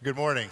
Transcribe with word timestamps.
Good 0.00 0.14
morning. 0.14 0.48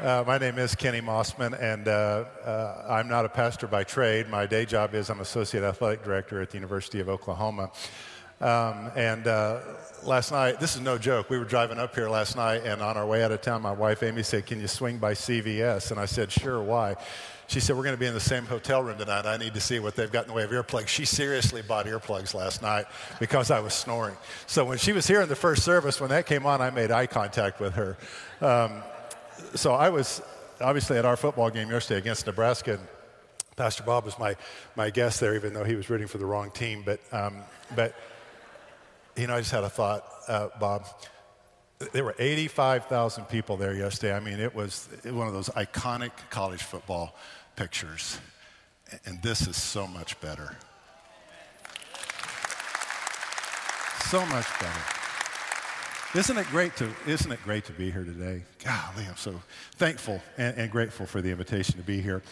Uh, 0.00 0.24
my 0.26 0.36
name 0.36 0.58
is 0.58 0.74
Kenny 0.74 1.00
Mossman, 1.00 1.56
and 1.62 1.86
uh, 1.86 2.24
uh, 2.44 2.86
I'm 2.88 3.06
not 3.06 3.24
a 3.24 3.28
pastor 3.28 3.68
by 3.68 3.84
trade. 3.84 4.28
My 4.28 4.46
day 4.46 4.64
job 4.64 4.96
is 4.96 5.10
I'm 5.10 5.20
associate 5.20 5.62
athletic 5.62 6.02
director 6.02 6.42
at 6.42 6.50
the 6.50 6.56
University 6.56 6.98
of 6.98 7.08
Oklahoma. 7.08 7.70
Um, 8.40 8.90
and 8.94 9.26
uh, 9.26 9.60
last 10.04 10.30
night, 10.30 10.60
this 10.60 10.76
is 10.76 10.80
no 10.80 10.98
joke. 10.98 11.30
We 11.30 11.38
were 11.38 11.44
driving 11.44 11.78
up 11.78 11.94
here 11.94 12.08
last 12.08 12.36
night, 12.36 12.62
and 12.64 12.80
on 12.80 12.96
our 12.96 13.06
way 13.06 13.24
out 13.24 13.32
of 13.32 13.40
town, 13.40 13.62
my 13.62 13.72
wife 13.72 14.02
Amy 14.02 14.22
said, 14.22 14.46
"Can 14.46 14.60
you 14.60 14.68
swing 14.68 14.98
by 14.98 15.14
CVS?" 15.14 15.90
And 15.90 15.98
I 15.98 16.06
said, 16.06 16.30
"Sure. 16.30 16.62
Why?" 16.62 16.96
She 17.48 17.60
said, 17.60 17.76
We're 17.76 17.82
going 17.82 17.94
to 17.94 18.00
be 18.00 18.06
in 18.06 18.12
the 18.12 18.20
same 18.20 18.44
hotel 18.44 18.82
room 18.82 18.98
tonight. 18.98 19.24
I 19.24 19.38
need 19.38 19.54
to 19.54 19.60
see 19.60 19.78
what 19.78 19.96
they've 19.96 20.12
got 20.12 20.24
in 20.24 20.28
the 20.28 20.34
way 20.34 20.44
of 20.44 20.50
earplugs. 20.50 20.88
She 20.88 21.06
seriously 21.06 21.62
bought 21.62 21.86
earplugs 21.86 22.34
last 22.34 22.60
night 22.60 22.84
because 23.18 23.50
I 23.50 23.60
was 23.60 23.72
snoring. 23.72 24.14
So 24.46 24.66
when 24.66 24.76
she 24.76 24.92
was 24.92 25.06
here 25.06 25.22
in 25.22 25.30
the 25.30 25.36
first 25.36 25.62
service, 25.62 25.98
when 25.98 26.10
that 26.10 26.26
came 26.26 26.44
on, 26.44 26.60
I 26.60 26.68
made 26.68 26.90
eye 26.90 27.06
contact 27.06 27.58
with 27.58 27.72
her. 27.72 27.96
Um, 28.42 28.82
so 29.54 29.72
I 29.72 29.88
was 29.88 30.20
obviously 30.60 30.98
at 30.98 31.06
our 31.06 31.16
football 31.16 31.48
game 31.48 31.70
yesterday 31.70 31.98
against 31.98 32.26
Nebraska. 32.26 32.74
And 32.74 32.86
Pastor 33.56 33.82
Bob 33.82 34.04
was 34.04 34.18
my, 34.18 34.36
my 34.76 34.90
guest 34.90 35.18
there, 35.18 35.34
even 35.34 35.54
though 35.54 35.64
he 35.64 35.74
was 35.74 35.88
rooting 35.88 36.06
for 36.06 36.18
the 36.18 36.26
wrong 36.26 36.50
team. 36.50 36.82
But, 36.84 37.00
um, 37.12 37.38
but 37.74 37.94
you 39.18 39.26
know, 39.26 39.34
I 39.34 39.40
just 39.40 39.50
had 39.50 39.64
a 39.64 39.68
thought, 39.68 40.04
uh, 40.28 40.48
Bob 40.60 40.86
there 41.92 42.04
were 42.04 42.14
85,000 42.18 43.26
people 43.26 43.56
there 43.56 43.74
yesterday. 43.74 44.14
I 44.14 44.20
mean, 44.20 44.40
it 44.40 44.54
was 44.54 44.88
one 45.04 45.28
of 45.28 45.32
those 45.32 45.48
iconic 45.50 46.10
college 46.30 46.62
football 46.62 47.14
pictures. 47.56 48.18
And 49.04 49.22
this 49.22 49.46
is 49.46 49.56
so 49.56 49.86
much 49.86 50.20
better. 50.20 50.56
So 54.06 54.24
much 54.26 54.46
better. 54.58 54.80
Isn't 56.14 56.38
it 56.38 56.46
great 56.46 56.74
to, 56.76 56.88
isn't 57.06 57.30
it 57.30 57.42
great 57.44 57.66
to 57.66 57.72
be 57.72 57.90
here 57.90 58.04
today? 58.04 58.42
Golly, 58.64 59.06
I'm 59.06 59.16
so 59.16 59.40
thankful 59.76 60.22
and, 60.38 60.56
and 60.56 60.70
grateful 60.70 61.04
for 61.04 61.20
the 61.20 61.30
invitation 61.30 61.76
to 61.76 61.82
be 61.82 62.00
here. 62.00 62.22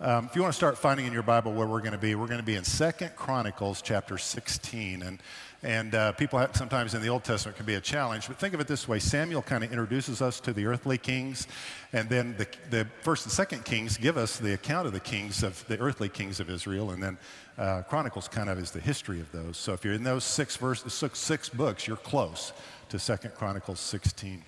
Um, 0.00 0.24
if 0.24 0.34
you 0.34 0.42
want 0.42 0.52
to 0.52 0.56
start 0.56 0.76
finding 0.76 1.06
in 1.06 1.12
your 1.12 1.22
Bible 1.22 1.52
where 1.52 1.68
we're 1.68 1.78
going 1.78 1.92
to 1.92 1.98
be, 1.98 2.16
we're 2.16 2.26
going 2.26 2.40
to 2.40 2.44
be 2.44 2.56
in 2.56 2.64
Second 2.64 3.14
Chronicles 3.14 3.80
chapter 3.80 4.18
16. 4.18 5.02
And, 5.02 5.20
and 5.62 5.94
uh, 5.94 6.10
people 6.12 6.40
have, 6.40 6.56
sometimes 6.56 6.94
in 6.94 7.00
the 7.00 7.08
Old 7.08 7.22
Testament 7.22 7.56
can 7.56 7.64
be 7.64 7.76
a 7.76 7.80
challenge, 7.80 8.26
but 8.26 8.36
think 8.36 8.54
of 8.54 8.60
it 8.60 8.66
this 8.66 8.88
way 8.88 8.98
Samuel 8.98 9.40
kind 9.40 9.62
of 9.62 9.70
introduces 9.70 10.20
us 10.20 10.40
to 10.40 10.52
the 10.52 10.66
earthly 10.66 10.98
kings, 10.98 11.46
and 11.92 12.08
then 12.08 12.34
the, 12.36 12.48
the 12.70 12.88
first 13.02 13.24
and 13.24 13.32
second 13.32 13.64
kings 13.64 13.96
give 13.96 14.16
us 14.16 14.36
the 14.36 14.54
account 14.54 14.88
of 14.88 14.92
the 14.92 15.00
kings 15.00 15.44
of 15.44 15.64
the 15.68 15.78
earthly 15.78 16.08
kings 16.08 16.40
of 16.40 16.50
Israel, 16.50 16.90
and 16.90 17.00
then 17.00 17.16
uh, 17.56 17.82
Chronicles 17.82 18.26
kind 18.26 18.50
of 18.50 18.58
is 18.58 18.72
the 18.72 18.80
history 18.80 19.20
of 19.20 19.30
those. 19.30 19.56
So 19.56 19.74
if 19.74 19.84
you're 19.84 19.94
in 19.94 20.02
those 20.02 20.24
six, 20.24 20.56
verses, 20.56 20.92
six, 20.92 21.20
six 21.20 21.48
books, 21.48 21.86
you're 21.86 21.96
close 21.96 22.52
to 22.88 22.98
Second 22.98 23.34
Chronicles 23.36 23.78
16. 23.78 24.42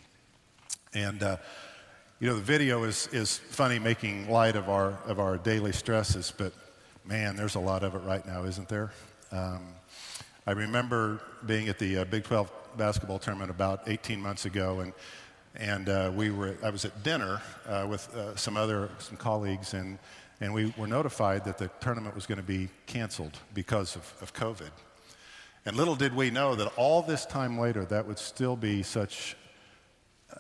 And 0.93 1.23
uh, 1.23 1.37
you 2.19 2.27
know, 2.27 2.35
the 2.35 2.43
video 2.43 2.85
is, 2.85 3.09
is 3.13 3.37
funny 3.37 3.79
making 3.79 4.31
light 4.31 4.57
of 4.57 4.71
our, 4.71 4.99
of 5.05 5.21
our 5.21 5.37
daily 5.37 5.73
stresses, 5.73 6.33
but 6.35 6.55
man, 7.05 7.37
there's 7.37 7.57
a 7.57 7.61
lot 7.61 7.85
of 7.85 7.95
it 7.95 7.99
right 7.99 8.25
now, 8.27 8.45
isn't 8.45 8.69
there? 8.71 8.91
Um, 9.31 9.61
I 10.47 10.53
remember 10.53 11.21
being 11.45 11.69
at 11.69 11.79
the 11.79 11.99
uh, 11.99 12.05
Big 12.07 12.25
12 12.25 12.51
basketball 12.79 13.19
tournament 13.19 13.51
about 13.51 13.83
18 13.87 14.19
months 14.19 14.47
ago, 14.47 14.81
and, 14.81 14.95
and 15.57 15.91
uh, 15.91 16.11
we 16.15 16.31
were, 16.31 16.57
I 16.63 16.71
was 16.71 16.87
at 16.87 17.03
dinner 17.03 17.43
uh, 17.69 17.87
with 17.87 18.15
uh, 18.15 18.35
some 18.35 18.57
other 18.57 18.89
some 18.99 19.19
colleagues, 19.19 19.75
and, 19.75 19.99
and 20.41 20.55
we 20.55 20.73
were 20.79 20.87
notified 20.87 21.45
that 21.45 21.59
the 21.59 21.69
tournament 21.81 22.15
was 22.15 22.25
going 22.25 22.41
to 22.41 22.47
be 22.47 22.71
canceled 22.87 23.39
because 23.53 23.95
of, 23.95 24.15
of 24.23 24.33
COVID. 24.33 24.71
And 25.67 25.77
little 25.77 25.97
did 25.97 26.17
we 26.17 26.31
know 26.31 26.55
that 26.55 26.73
all 26.79 27.03
this 27.03 27.27
time 27.27 27.59
later, 27.59 27.85
that 27.85 28.07
would 28.07 28.19
still 28.19 28.57
be 28.57 28.83
such 28.83 29.37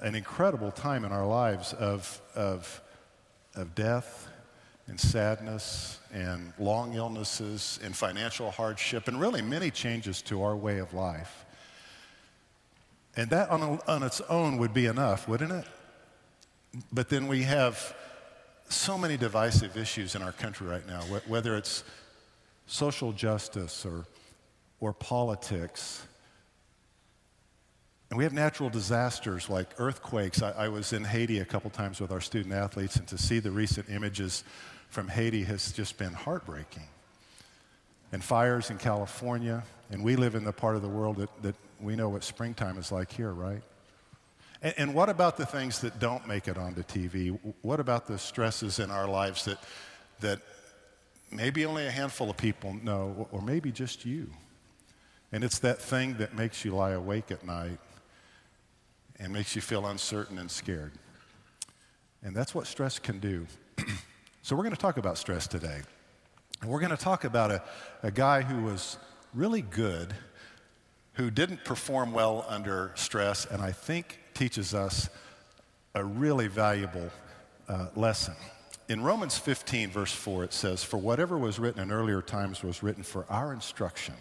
an 0.00 0.14
incredible 0.14 0.70
time 0.70 1.04
in 1.04 1.12
our 1.12 1.26
lives 1.26 1.72
of, 1.72 2.20
of, 2.34 2.80
of 3.54 3.74
death 3.74 4.28
and 4.86 5.00
sadness 5.00 5.98
and 6.12 6.52
long 6.58 6.94
illnesses 6.94 7.80
and 7.82 7.96
financial 7.96 8.50
hardship 8.50 9.08
and 9.08 9.20
really 9.20 9.42
many 9.42 9.70
changes 9.70 10.22
to 10.22 10.42
our 10.42 10.56
way 10.56 10.78
of 10.78 10.94
life. 10.94 11.44
And 13.16 13.30
that 13.30 13.50
on, 13.50 13.80
on 13.88 14.02
its 14.02 14.20
own 14.22 14.58
would 14.58 14.74
be 14.74 14.86
enough, 14.86 15.26
wouldn't 15.26 15.52
it? 15.52 15.64
But 16.92 17.08
then 17.08 17.26
we 17.26 17.42
have 17.42 17.94
so 18.68 18.98
many 18.98 19.16
divisive 19.16 19.76
issues 19.76 20.14
in 20.14 20.22
our 20.22 20.32
country 20.32 20.66
right 20.66 20.86
now, 20.86 21.00
whether 21.26 21.56
it's 21.56 21.82
social 22.66 23.12
justice 23.12 23.86
or, 23.86 24.04
or 24.80 24.92
politics 24.92 26.02
and 28.10 28.18
we 28.18 28.24
have 28.24 28.32
natural 28.32 28.70
disasters 28.70 29.50
like 29.50 29.68
earthquakes. 29.78 30.42
I, 30.42 30.52
I, 30.52 30.68
was 30.68 30.92
in 30.92 31.02
Haiti 31.02 31.40
a 31.40 31.44
couple 31.44 31.70
times 31.70 32.00
with 32.00 32.12
our 32.12 32.20
student 32.20 32.54
athletes, 32.54 32.96
and 32.96 33.06
to 33.08 33.18
see 33.18 33.40
the 33.40 33.50
recent 33.50 33.90
images 33.90 34.44
from 34.88 35.08
Haiti 35.08 35.42
has 35.44 35.72
just 35.72 35.98
been 35.98 36.12
heartbreaking. 36.12 36.84
And 38.12 38.22
fires 38.22 38.70
in 38.70 38.78
California, 38.78 39.64
and 39.90 40.04
we 40.04 40.14
live 40.14 40.36
in 40.36 40.44
the 40.44 40.52
part 40.52 40.76
of 40.76 40.82
the 40.82 40.88
world 40.88 41.16
that, 41.16 41.42
that 41.42 41.56
we 41.80 41.96
know 41.96 42.08
what 42.08 42.22
springtime 42.22 42.78
is 42.78 42.92
like 42.92 43.12
here, 43.12 43.32
right? 43.32 43.62
And, 44.62 44.74
and 44.78 44.94
what 44.94 45.08
about 45.08 45.36
the 45.36 45.46
things 45.46 45.80
that 45.80 45.98
don't 45.98 46.28
make 46.28 46.46
it 46.46 46.56
onto 46.56 46.84
TV? 46.84 47.36
What 47.62 47.80
about 47.80 48.06
the 48.06 48.18
stresses 48.18 48.78
in 48.78 48.92
our 48.92 49.08
lives 49.08 49.44
that, 49.46 49.58
that 50.20 50.40
maybe 51.32 51.66
only 51.66 51.86
a 51.88 51.90
handful 51.90 52.30
of 52.30 52.36
people 52.36 52.74
know, 52.84 53.26
or 53.32 53.42
maybe 53.42 53.72
just 53.72 54.04
you? 54.04 54.30
And 55.32 55.42
it's 55.42 55.58
that 55.58 55.82
thing 55.82 56.18
that 56.18 56.36
makes 56.36 56.64
you 56.64 56.72
lie 56.74 56.92
awake 56.92 57.32
at 57.32 57.44
night 57.44 57.80
and 59.18 59.32
makes 59.32 59.54
you 59.54 59.62
feel 59.62 59.86
uncertain 59.86 60.38
and 60.38 60.50
scared. 60.50 60.92
And 62.22 62.34
that's 62.34 62.54
what 62.54 62.66
stress 62.66 62.98
can 62.98 63.18
do. 63.18 63.46
so, 64.42 64.56
we're 64.56 64.62
going 64.62 64.74
to 64.74 64.80
talk 64.80 64.96
about 64.96 65.18
stress 65.18 65.46
today. 65.46 65.82
And 66.60 66.70
we're 66.70 66.80
going 66.80 66.90
to 66.90 66.96
talk 66.96 67.24
about 67.24 67.50
a, 67.50 67.62
a 68.02 68.10
guy 68.10 68.42
who 68.42 68.64
was 68.64 68.96
really 69.34 69.62
good, 69.62 70.14
who 71.14 71.30
didn't 71.30 71.64
perform 71.64 72.12
well 72.12 72.46
under 72.48 72.92
stress, 72.94 73.46
and 73.46 73.60
I 73.60 73.72
think 73.72 74.18
teaches 74.34 74.74
us 74.74 75.08
a 75.94 76.04
really 76.04 76.48
valuable 76.48 77.10
uh, 77.68 77.88
lesson. 77.94 78.34
In 78.88 79.02
Romans 79.02 79.36
15, 79.36 79.90
verse 79.90 80.12
4, 80.12 80.44
it 80.44 80.52
says, 80.52 80.84
For 80.84 80.96
whatever 80.96 81.36
was 81.36 81.58
written 81.58 81.82
in 81.82 81.90
earlier 81.90 82.22
times 82.22 82.62
was 82.62 82.82
written 82.82 83.02
for 83.02 83.26
our 83.28 83.52
instruction, 83.52 84.14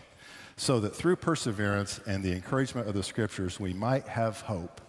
so 0.57 0.79
that 0.79 0.95
through 0.95 1.17
perseverance 1.17 1.99
and 2.07 2.23
the 2.23 2.31
encouragement 2.31 2.87
of 2.87 2.95
the 2.95 3.03
scriptures 3.03 3.59
we 3.59 3.73
might 3.73 4.07
have 4.07 4.41
hope. 4.41 4.81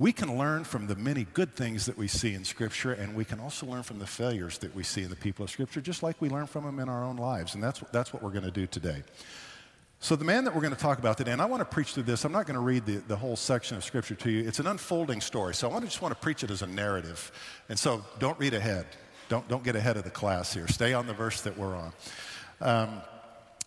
We 0.00 0.12
can 0.12 0.38
learn 0.38 0.62
from 0.62 0.86
the 0.86 0.94
many 0.94 1.26
good 1.34 1.56
things 1.56 1.86
that 1.86 1.98
we 1.98 2.06
see 2.06 2.34
in 2.34 2.44
Scripture, 2.44 2.92
and 2.92 3.16
we 3.16 3.24
can 3.24 3.40
also 3.40 3.66
learn 3.66 3.82
from 3.82 3.98
the 3.98 4.06
failures 4.06 4.58
that 4.58 4.72
we 4.72 4.84
see 4.84 5.02
in 5.02 5.10
the 5.10 5.16
people 5.16 5.44
of 5.44 5.50
Scripture, 5.50 5.80
just 5.80 6.04
like 6.04 6.20
we 6.20 6.28
learn 6.28 6.46
from 6.46 6.64
them 6.64 6.78
in 6.78 6.88
our 6.88 7.02
own 7.02 7.16
lives. 7.16 7.54
And 7.54 7.62
that's, 7.62 7.80
that's 7.92 8.12
what 8.12 8.22
we're 8.22 8.30
going 8.30 8.44
to 8.44 8.52
do 8.52 8.68
today. 8.68 9.02
So, 9.98 10.14
the 10.14 10.24
man 10.24 10.44
that 10.44 10.54
we're 10.54 10.60
going 10.60 10.74
to 10.74 10.78
talk 10.78 11.00
about 11.00 11.18
today, 11.18 11.32
and 11.32 11.42
I 11.42 11.46
want 11.46 11.60
to 11.60 11.64
preach 11.64 11.94
through 11.94 12.04
this, 12.04 12.24
I'm 12.24 12.30
not 12.30 12.46
going 12.46 12.54
to 12.54 12.60
read 12.60 12.86
the, 12.86 12.98
the 13.08 13.16
whole 13.16 13.34
section 13.34 13.76
of 13.76 13.82
Scripture 13.82 14.14
to 14.14 14.30
you. 14.30 14.46
It's 14.46 14.60
an 14.60 14.68
unfolding 14.68 15.20
story. 15.20 15.56
So, 15.56 15.68
I 15.68 15.72
want 15.72 15.84
to 15.84 15.90
just 15.90 16.00
want 16.00 16.14
to 16.14 16.20
preach 16.20 16.44
it 16.44 16.52
as 16.52 16.62
a 16.62 16.68
narrative. 16.68 17.32
And 17.68 17.76
so, 17.76 18.04
don't 18.20 18.38
read 18.38 18.54
ahead. 18.54 18.86
Don't, 19.28 19.48
don't 19.48 19.64
get 19.64 19.74
ahead 19.74 19.96
of 19.96 20.04
the 20.04 20.10
class 20.10 20.54
here. 20.54 20.68
Stay 20.68 20.94
on 20.94 21.08
the 21.08 21.12
verse 21.12 21.40
that 21.40 21.58
we're 21.58 21.74
on. 21.74 21.92
Um, 22.60 23.02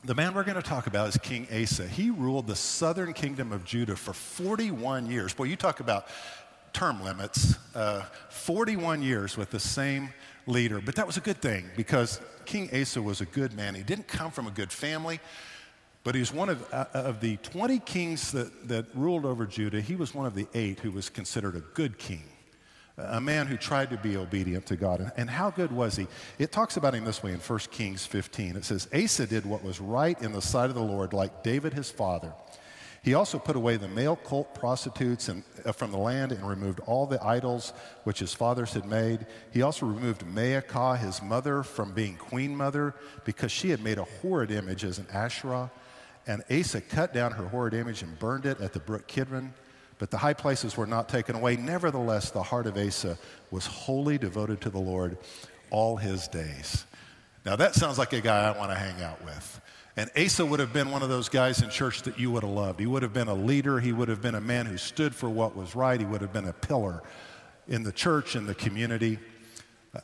the 0.03 0.15
man 0.15 0.33
we're 0.33 0.43
going 0.43 0.55
to 0.55 0.63
talk 0.63 0.87
about 0.87 1.07
is 1.09 1.17
King 1.17 1.47
Asa. 1.53 1.87
He 1.87 2.09
ruled 2.09 2.47
the 2.47 2.55
southern 2.55 3.13
kingdom 3.13 3.51
of 3.51 3.63
Judah 3.63 3.95
for 3.95 4.13
41 4.13 5.05
years. 5.05 5.33
Boy, 5.33 5.43
you 5.43 5.55
talk 5.55 5.79
about 5.79 6.07
term 6.73 7.03
limits, 7.03 7.55
uh, 7.75 8.03
41 8.29 9.03
years 9.03 9.37
with 9.37 9.51
the 9.51 9.59
same 9.59 10.09
leader. 10.47 10.81
But 10.83 10.95
that 10.95 11.05
was 11.05 11.17
a 11.17 11.21
good 11.21 11.39
thing 11.39 11.65
because 11.77 12.19
King 12.45 12.69
Asa 12.73 12.99
was 13.01 13.21
a 13.21 13.25
good 13.25 13.53
man. 13.53 13.75
He 13.75 13.83
didn't 13.83 14.07
come 14.07 14.31
from 14.31 14.47
a 14.47 14.51
good 14.51 14.71
family, 14.71 15.19
but 16.03 16.15
he 16.15 16.19
was 16.19 16.33
one 16.33 16.49
of, 16.49 16.73
uh, 16.73 16.85
of 16.93 17.21
the 17.21 17.37
20 17.37 17.77
kings 17.79 18.31
that, 18.31 18.69
that 18.69 18.87
ruled 18.95 19.25
over 19.25 19.45
Judah. 19.45 19.81
He 19.81 19.95
was 19.95 20.15
one 20.15 20.25
of 20.25 20.33
the 20.33 20.47
eight 20.55 20.79
who 20.79 20.89
was 20.89 21.09
considered 21.09 21.55
a 21.55 21.61
good 21.75 21.99
king 21.99 22.23
a 23.09 23.21
man 23.21 23.47
who 23.47 23.57
tried 23.57 23.89
to 23.89 23.97
be 23.97 24.17
obedient 24.17 24.65
to 24.67 24.75
God. 24.75 25.11
And 25.17 25.29
how 25.29 25.49
good 25.49 25.71
was 25.71 25.95
he? 25.95 26.07
It 26.39 26.51
talks 26.51 26.77
about 26.77 26.95
him 26.95 27.05
this 27.05 27.23
way 27.23 27.31
in 27.31 27.39
1 27.39 27.59
Kings 27.71 28.05
15. 28.05 28.55
It 28.55 28.65
says, 28.65 28.87
Asa 28.93 29.27
did 29.27 29.45
what 29.45 29.63
was 29.63 29.79
right 29.79 30.21
in 30.21 30.31
the 30.31 30.41
sight 30.41 30.69
of 30.69 30.75
the 30.75 30.81
Lord, 30.81 31.13
like 31.13 31.43
David 31.43 31.73
his 31.73 31.89
father. 31.89 32.33
He 33.03 33.15
also 33.15 33.39
put 33.39 33.55
away 33.55 33.77
the 33.77 33.87
male 33.87 34.15
cult 34.15 34.53
prostitutes 34.53 35.27
and, 35.27 35.43
uh, 35.65 35.71
from 35.71 35.91
the 35.91 35.97
land 35.97 36.31
and 36.31 36.47
removed 36.47 36.79
all 36.81 37.07
the 37.07 37.23
idols 37.23 37.73
which 38.03 38.19
his 38.19 38.31
fathers 38.33 38.73
had 38.73 38.85
made. 38.85 39.25
He 39.51 39.63
also 39.63 39.87
removed 39.87 40.23
Maacah, 40.23 40.99
his 40.99 41.19
mother, 41.21 41.63
from 41.63 41.93
being 41.93 42.15
queen 42.15 42.55
mother 42.55 42.93
because 43.25 43.51
she 43.51 43.71
had 43.71 43.83
made 43.83 43.97
a 43.97 44.03
horrid 44.03 44.51
image 44.51 44.83
as 44.83 44.99
an 44.99 45.07
Asherah. 45.11 45.71
And 46.27 46.43
Asa 46.51 46.81
cut 46.81 47.11
down 47.11 47.31
her 47.31 47.47
horrid 47.47 47.73
image 47.73 48.03
and 48.03 48.19
burned 48.19 48.45
it 48.45 48.61
at 48.61 48.73
the 48.73 48.79
brook 48.79 49.07
Kidron 49.07 49.55
but 50.01 50.09
the 50.09 50.17
high 50.17 50.33
places 50.33 50.75
were 50.75 50.87
not 50.87 51.07
taken 51.09 51.35
away. 51.35 51.55
Nevertheless, 51.55 52.31
the 52.31 52.41
heart 52.41 52.65
of 52.65 52.75
Asa 52.75 53.19
was 53.51 53.67
wholly 53.67 54.17
devoted 54.17 54.59
to 54.61 54.71
the 54.71 54.79
Lord 54.79 55.15
all 55.69 55.95
his 55.95 56.27
days. 56.27 56.87
Now, 57.45 57.55
that 57.57 57.75
sounds 57.75 57.99
like 57.99 58.11
a 58.11 58.19
guy 58.19 58.49
I 58.49 58.57
want 58.57 58.71
to 58.71 58.75
hang 58.75 59.03
out 59.03 59.23
with. 59.23 59.61
And 59.95 60.09
Asa 60.17 60.43
would 60.43 60.59
have 60.59 60.73
been 60.73 60.89
one 60.89 61.03
of 61.03 61.09
those 61.09 61.29
guys 61.29 61.61
in 61.61 61.69
church 61.69 62.01
that 62.01 62.19
you 62.19 62.31
would 62.31 62.41
have 62.41 62.51
loved. 62.51 62.79
He 62.79 62.87
would 62.87 63.03
have 63.03 63.13
been 63.13 63.27
a 63.27 63.35
leader. 63.35 63.79
He 63.79 63.93
would 63.93 64.09
have 64.09 64.23
been 64.23 64.33
a 64.33 64.41
man 64.41 64.65
who 64.65 64.77
stood 64.77 65.13
for 65.13 65.29
what 65.29 65.55
was 65.55 65.75
right. 65.75 65.99
He 65.99 66.05
would 66.07 66.21
have 66.21 66.33
been 66.33 66.47
a 66.47 66.53
pillar 66.53 67.03
in 67.67 67.83
the 67.83 67.91
church, 67.91 68.35
in 68.35 68.47
the 68.47 68.55
community. 68.55 69.19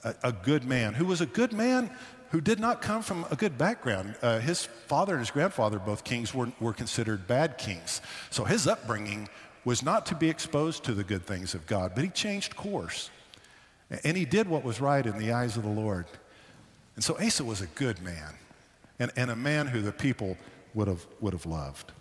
A, 0.04 0.14
a 0.26 0.32
good 0.32 0.64
man 0.64 0.94
who 0.94 1.06
was 1.06 1.22
a 1.22 1.26
good 1.26 1.54
man 1.54 1.90
who 2.30 2.42
did 2.42 2.60
not 2.60 2.84
come 2.84 3.02
from 3.02 3.26
a 3.32 3.36
good 3.36 3.58
background. 3.58 4.16
Uh, 4.22 4.38
his 4.38 4.66
father 4.86 5.14
and 5.14 5.22
his 5.22 5.32
grandfather, 5.32 5.80
both 5.80 6.04
kings, 6.04 6.36
were, 6.36 6.52
were 6.60 6.74
considered 6.74 7.26
bad 7.26 7.58
kings. 7.58 8.02
So 8.30 8.44
his 8.44 8.68
upbringing 8.68 9.30
was 9.68 9.84
not 9.84 10.06
to 10.06 10.16
be 10.16 10.30
exposed 10.30 10.86
to 10.86 10.94
the 10.94 11.04
good 11.04 11.26
things 11.26 11.54
of 11.54 11.68
God, 11.68 11.92
but 11.94 12.02
he 12.02 12.10
changed 12.10 12.56
course. 12.56 13.10
And 14.06 14.16
he 14.16 14.24
did 14.24 14.48
what 14.48 14.64
was 14.64 14.80
right 14.80 15.06
in 15.06 15.18
the 15.18 15.34
eyes 15.34 15.58
of 15.58 15.64
the 15.64 15.70
Lord. 15.70 16.06
And 16.96 17.04
so 17.04 17.18
Asa 17.20 17.44
was 17.44 17.60
a 17.60 17.68
good 17.68 18.02
man 18.02 18.34
and, 18.98 19.12
and 19.18 19.30
a 19.30 19.36
man 19.36 19.68
who 19.68 19.82
the 19.82 19.92
people 19.92 20.38
would 20.74 20.88
have, 20.88 21.06
would 21.20 21.34
have 21.34 21.46
loved. 21.46 21.92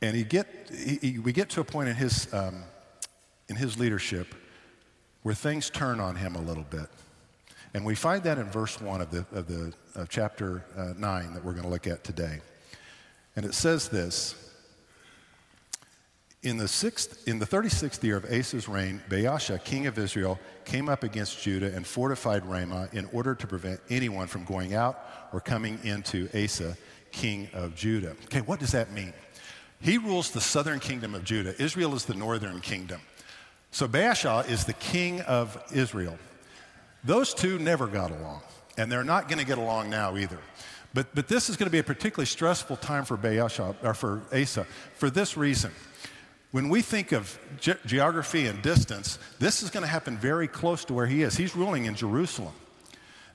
And 0.00 0.14
he 0.14 0.22
get, 0.22 0.46
he, 0.72 0.98
he, 1.02 1.18
we 1.18 1.32
get 1.32 1.50
to 1.50 1.60
a 1.60 1.64
point 1.64 1.88
in 1.88 1.96
his, 1.96 2.32
um, 2.32 2.62
in 3.48 3.56
his 3.56 3.80
leadership 3.80 4.32
where 5.24 5.34
things 5.34 5.70
turn 5.70 5.98
on 5.98 6.14
him 6.14 6.36
a 6.36 6.40
little 6.40 6.66
bit. 6.70 6.86
And 7.74 7.84
we 7.84 7.96
find 7.96 8.22
that 8.22 8.38
in 8.38 8.48
verse 8.48 8.80
1 8.80 9.00
of, 9.00 9.10
the, 9.10 9.26
of, 9.32 9.48
the, 9.48 9.72
of 9.96 10.08
chapter 10.08 10.64
uh, 10.76 10.92
9 10.96 11.34
that 11.34 11.44
we're 11.44 11.50
going 11.50 11.64
to 11.64 11.68
look 11.68 11.88
at 11.88 12.04
today. 12.04 12.42
And 13.34 13.44
it 13.44 13.54
says 13.54 13.88
this 13.88 14.36
in 16.42 16.56
the, 16.56 16.66
sixth, 16.66 17.28
in 17.28 17.38
the 17.38 17.46
36th 17.46 18.02
year 18.02 18.16
of 18.16 18.24
Asa's 18.24 18.68
reign, 18.68 19.00
Baasha, 19.08 19.62
king 19.62 19.86
of 19.86 19.96
Israel, 19.96 20.40
came 20.64 20.88
up 20.88 21.04
against 21.04 21.40
Judah 21.40 21.72
and 21.74 21.86
fortified 21.86 22.44
Ramah 22.44 22.88
in 22.92 23.08
order 23.12 23.34
to 23.36 23.46
prevent 23.46 23.80
anyone 23.88 24.26
from 24.26 24.44
going 24.44 24.74
out 24.74 24.98
or 25.32 25.40
coming 25.40 25.78
into 25.84 26.28
Asa, 26.34 26.76
king 27.12 27.48
of 27.52 27.76
Judah. 27.76 28.16
Okay, 28.24 28.40
what 28.40 28.58
does 28.58 28.72
that 28.72 28.92
mean? 28.92 29.12
He 29.80 29.98
rules 29.98 30.30
the 30.30 30.40
southern 30.40 30.80
kingdom 30.80 31.14
of 31.14 31.22
Judah. 31.22 31.60
Israel 31.62 31.94
is 31.94 32.06
the 32.06 32.14
northern 32.14 32.60
kingdom. 32.60 33.00
So 33.70 33.86
Baasha 33.86 34.48
is 34.48 34.64
the 34.64 34.74
king 34.74 35.20
of 35.22 35.62
Israel. 35.72 36.18
Those 37.04 37.34
two 37.34 37.58
never 37.58 37.86
got 37.86 38.10
along, 38.10 38.42
and 38.76 38.90
they're 38.90 39.04
not 39.04 39.28
going 39.28 39.38
to 39.38 39.46
get 39.46 39.58
along 39.58 39.90
now 39.90 40.16
either. 40.16 40.38
But, 40.94 41.14
but 41.14 41.26
this 41.26 41.48
is 41.48 41.56
going 41.56 41.66
to 41.66 41.72
be 41.72 41.78
a 41.78 41.84
particularly 41.84 42.26
stressful 42.26 42.76
time 42.76 43.04
for 43.04 43.16
Baasha, 43.16 43.74
or 43.82 43.94
for 43.94 44.22
Asa, 44.32 44.66
for 44.94 45.08
this 45.08 45.36
reason. 45.36 45.70
When 46.52 46.68
we 46.68 46.82
think 46.82 47.12
of 47.12 47.38
ge- 47.58 47.82
geography 47.86 48.46
and 48.46 48.62
distance, 48.62 49.18
this 49.38 49.62
is 49.62 49.70
going 49.70 49.84
to 49.84 49.90
happen 49.90 50.18
very 50.18 50.46
close 50.46 50.84
to 50.84 50.94
where 50.94 51.06
he 51.06 51.22
is. 51.22 51.36
He's 51.36 51.56
ruling 51.56 51.86
in 51.86 51.94
Jerusalem. 51.94 52.52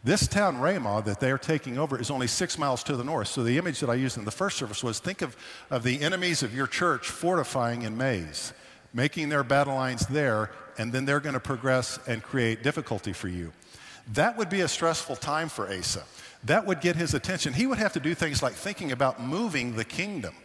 This 0.03 0.27
town, 0.27 0.59
Ramah, 0.59 1.01
that 1.05 1.19
they're 1.19 1.39
taking 1.39 1.79
over 1.79 1.99
is 1.99 2.11
only 2.11 2.27
six 2.27 2.57
miles 2.59 2.83
to 2.83 2.95
the 2.95 3.03
north. 3.03 3.27
So 3.27 3.43
the 3.43 3.57
image 3.57 3.79
that 3.79 3.89
I 3.89 3.95
used 3.95 4.17
in 4.17 4.25
the 4.25 4.31
first 4.31 4.57
service 4.57 4.83
was 4.83 4.99
think 4.99 5.23
of, 5.23 5.35
of 5.71 5.81
the 5.83 5.99
enemies 6.01 6.43
of 6.43 6.53
your 6.53 6.67
church 6.67 7.09
fortifying 7.09 7.81
in 7.81 7.97
Mays, 7.97 8.53
making 8.93 9.29
their 9.29 9.43
battle 9.43 9.73
lines 9.73 10.05
there, 10.05 10.51
and 10.77 10.93
then 10.93 11.05
they're 11.05 11.19
going 11.19 11.33
to 11.33 11.39
progress 11.39 11.99
and 12.07 12.21
create 12.21 12.61
difficulty 12.61 13.13
for 13.13 13.27
you. 13.27 13.51
That 14.13 14.37
would 14.37 14.49
be 14.49 14.61
a 14.61 14.67
stressful 14.67 15.15
time 15.17 15.49
for 15.49 15.67
Asa. 15.67 16.03
That 16.43 16.67
would 16.67 16.81
get 16.81 16.95
his 16.95 17.15
attention. 17.15 17.53
He 17.53 17.65
would 17.65 17.79
have 17.79 17.93
to 17.93 17.99
do 17.99 18.13
things 18.13 18.43
like 18.43 18.53
thinking 18.53 18.91
about 18.91 19.21
moving 19.21 19.75
the 19.75 19.83
kingdom. 19.83 20.35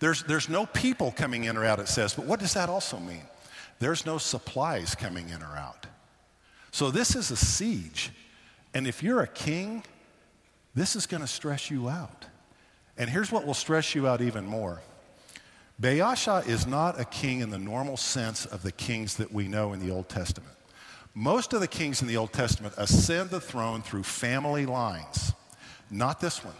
There's, 0.00 0.22
there's 0.24 0.48
no 0.48 0.66
people 0.66 1.10
coming 1.10 1.44
in 1.44 1.56
or 1.56 1.64
out, 1.64 1.80
it 1.80 1.88
says, 1.88 2.14
but 2.14 2.24
what 2.24 2.40
does 2.40 2.54
that 2.54 2.68
also 2.68 2.98
mean? 2.98 3.22
There's 3.80 4.06
no 4.06 4.18
supplies 4.18 4.94
coming 4.94 5.28
in 5.28 5.42
or 5.42 5.56
out. 5.56 5.86
So 6.70 6.90
this 6.90 7.16
is 7.16 7.30
a 7.30 7.36
siege. 7.36 8.10
And 8.74 8.86
if 8.86 9.02
you're 9.02 9.20
a 9.20 9.28
king, 9.28 9.82
this 10.74 10.94
is 10.94 11.06
going 11.06 11.22
to 11.22 11.26
stress 11.26 11.70
you 11.70 11.88
out. 11.88 12.26
And 12.96 13.08
here's 13.08 13.32
what 13.32 13.46
will 13.46 13.54
stress 13.54 13.94
you 13.94 14.06
out 14.06 14.20
even 14.20 14.44
more. 14.44 14.80
Baasha 15.80 16.46
is 16.46 16.66
not 16.66 17.00
a 17.00 17.04
king 17.04 17.40
in 17.40 17.50
the 17.50 17.58
normal 17.58 17.96
sense 17.96 18.46
of 18.46 18.62
the 18.62 18.72
kings 18.72 19.16
that 19.16 19.32
we 19.32 19.46
know 19.46 19.72
in 19.72 19.80
the 19.80 19.92
Old 19.92 20.08
Testament. 20.08 20.54
Most 21.14 21.52
of 21.52 21.60
the 21.60 21.68
kings 21.68 22.02
in 22.02 22.08
the 22.08 22.16
Old 22.16 22.32
Testament 22.32 22.74
ascend 22.76 23.30
the 23.30 23.40
throne 23.40 23.82
through 23.82 24.02
family 24.02 24.66
lines, 24.66 25.32
not 25.90 26.20
this 26.20 26.44
one. 26.44 26.54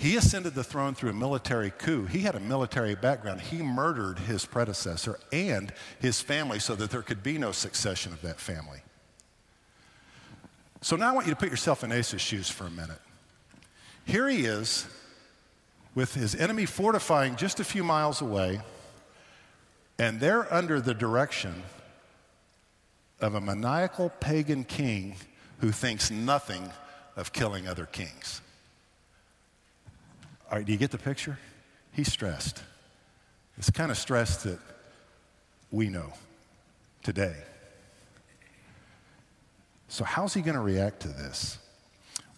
He 0.00 0.16
ascended 0.16 0.54
the 0.54 0.64
throne 0.64 0.94
through 0.94 1.10
a 1.10 1.12
military 1.12 1.70
coup. 1.70 2.06
He 2.06 2.20
had 2.20 2.34
a 2.34 2.40
military 2.40 2.94
background. 2.94 3.42
He 3.42 3.58
murdered 3.58 4.18
his 4.18 4.46
predecessor 4.46 5.18
and 5.30 5.74
his 5.98 6.22
family 6.22 6.58
so 6.58 6.74
that 6.76 6.90
there 6.90 7.02
could 7.02 7.22
be 7.22 7.36
no 7.36 7.52
succession 7.52 8.14
of 8.14 8.22
that 8.22 8.40
family. 8.40 8.80
So 10.80 10.96
now 10.96 11.10
I 11.10 11.12
want 11.12 11.26
you 11.26 11.34
to 11.34 11.38
put 11.38 11.50
yourself 11.50 11.84
in 11.84 11.92
Asa's 11.92 12.22
shoes 12.22 12.48
for 12.48 12.66
a 12.66 12.70
minute. 12.70 12.98
Here 14.06 14.26
he 14.26 14.46
is 14.46 14.86
with 15.94 16.14
his 16.14 16.34
enemy 16.34 16.64
fortifying 16.64 17.36
just 17.36 17.60
a 17.60 17.64
few 17.64 17.84
miles 17.84 18.22
away, 18.22 18.62
and 19.98 20.18
they're 20.18 20.50
under 20.50 20.80
the 20.80 20.94
direction 20.94 21.62
of 23.20 23.34
a 23.34 23.40
maniacal 23.40 24.08
pagan 24.18 24.64
king 24.64 25.16
who 25.58 25.70
thinks 25.70 26.10
nothing 26.10 26.72
of 27.16 27.34
killing 27.34 27.68
other 27.68 27.84
kings. 27.84 28.40
All 30.50 30.56
right, 30.56 30.66
do 30.66 30.72
you 30.72 30.78
get 30.78 30.90
the 30.90 30.98
picture? 30.98 31.38
He's 31.92 32.12
stressed. 32.12 32.62
It's 33.56 33.70
kind 33.70 33.90
of 33.90 33.96
stress 33.96 34.42
that 34.42 34.58
we 35.70 35.88
know 35.88 36.12
today. 37.02 37.36
So, 39.88 40.04
how's 40.04 40.34
he 40.34 40.40
going 40.40 40.56
to 40.56 40.60
react 40.60 41.00
to 41.00 41.08
this? 41.08 41.58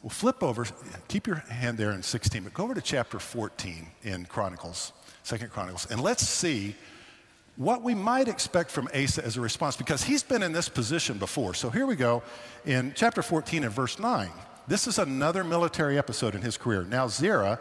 Well, 0.03 0.11
flip 0.11 0.43
over, 0.43 0.67
keep 1.09 1.27
your 1.27 1.37
hand 1.37 1.79
there 1.79 1.93
in 1.93 2.03
16, 2.03 2.43
but 2.43 2.53
go 2.53 2.65
over 2.65 2.75
to 2.75 2.81
chapter 2.81 3.19
14 3.19 3.87
in 4.03 4.25
Chronicles, 4.27 4.93
Second 5.23 5.51
Chronicles, 5.51 5.87
and 5.91 6.01
let's 6.01 6.27
see 6.27 6.75
what 7.57 7.83
we 7.83 7.95
might 7.95 8.29
expect 8.29 8.71
from 8.71 8.89
Asa 8.95 9.25
as 9.25 9.37
a 9.37 9.41
response, 9.41 9.77
because 9.77 10.03
he's 10.03 10.23
been 10.23 10.43
in 10.43 10.53
this 10.53 10.69
position 10.69 11.19
before. 11.19 11.55
So 11.55 11.71
here 11.71 11.87
we 11.87 11.97
go 11.97 12.23
in 12.65 12.93
chapter 12.97 13.23
14 13.23 13.65
and 13.65 13.73
verse 13.73 13.99
9. 13.99 14.29
This 14.67 14.87
is 14.87 14.99
another 14.99 15.45
military 15.45 15.99
episode 15.99 16.35
in 16.35 16.43
his 16.43 16.57
career. 16.57 16.85
Now, 16.85 17.09
Zerah 17.09 17.59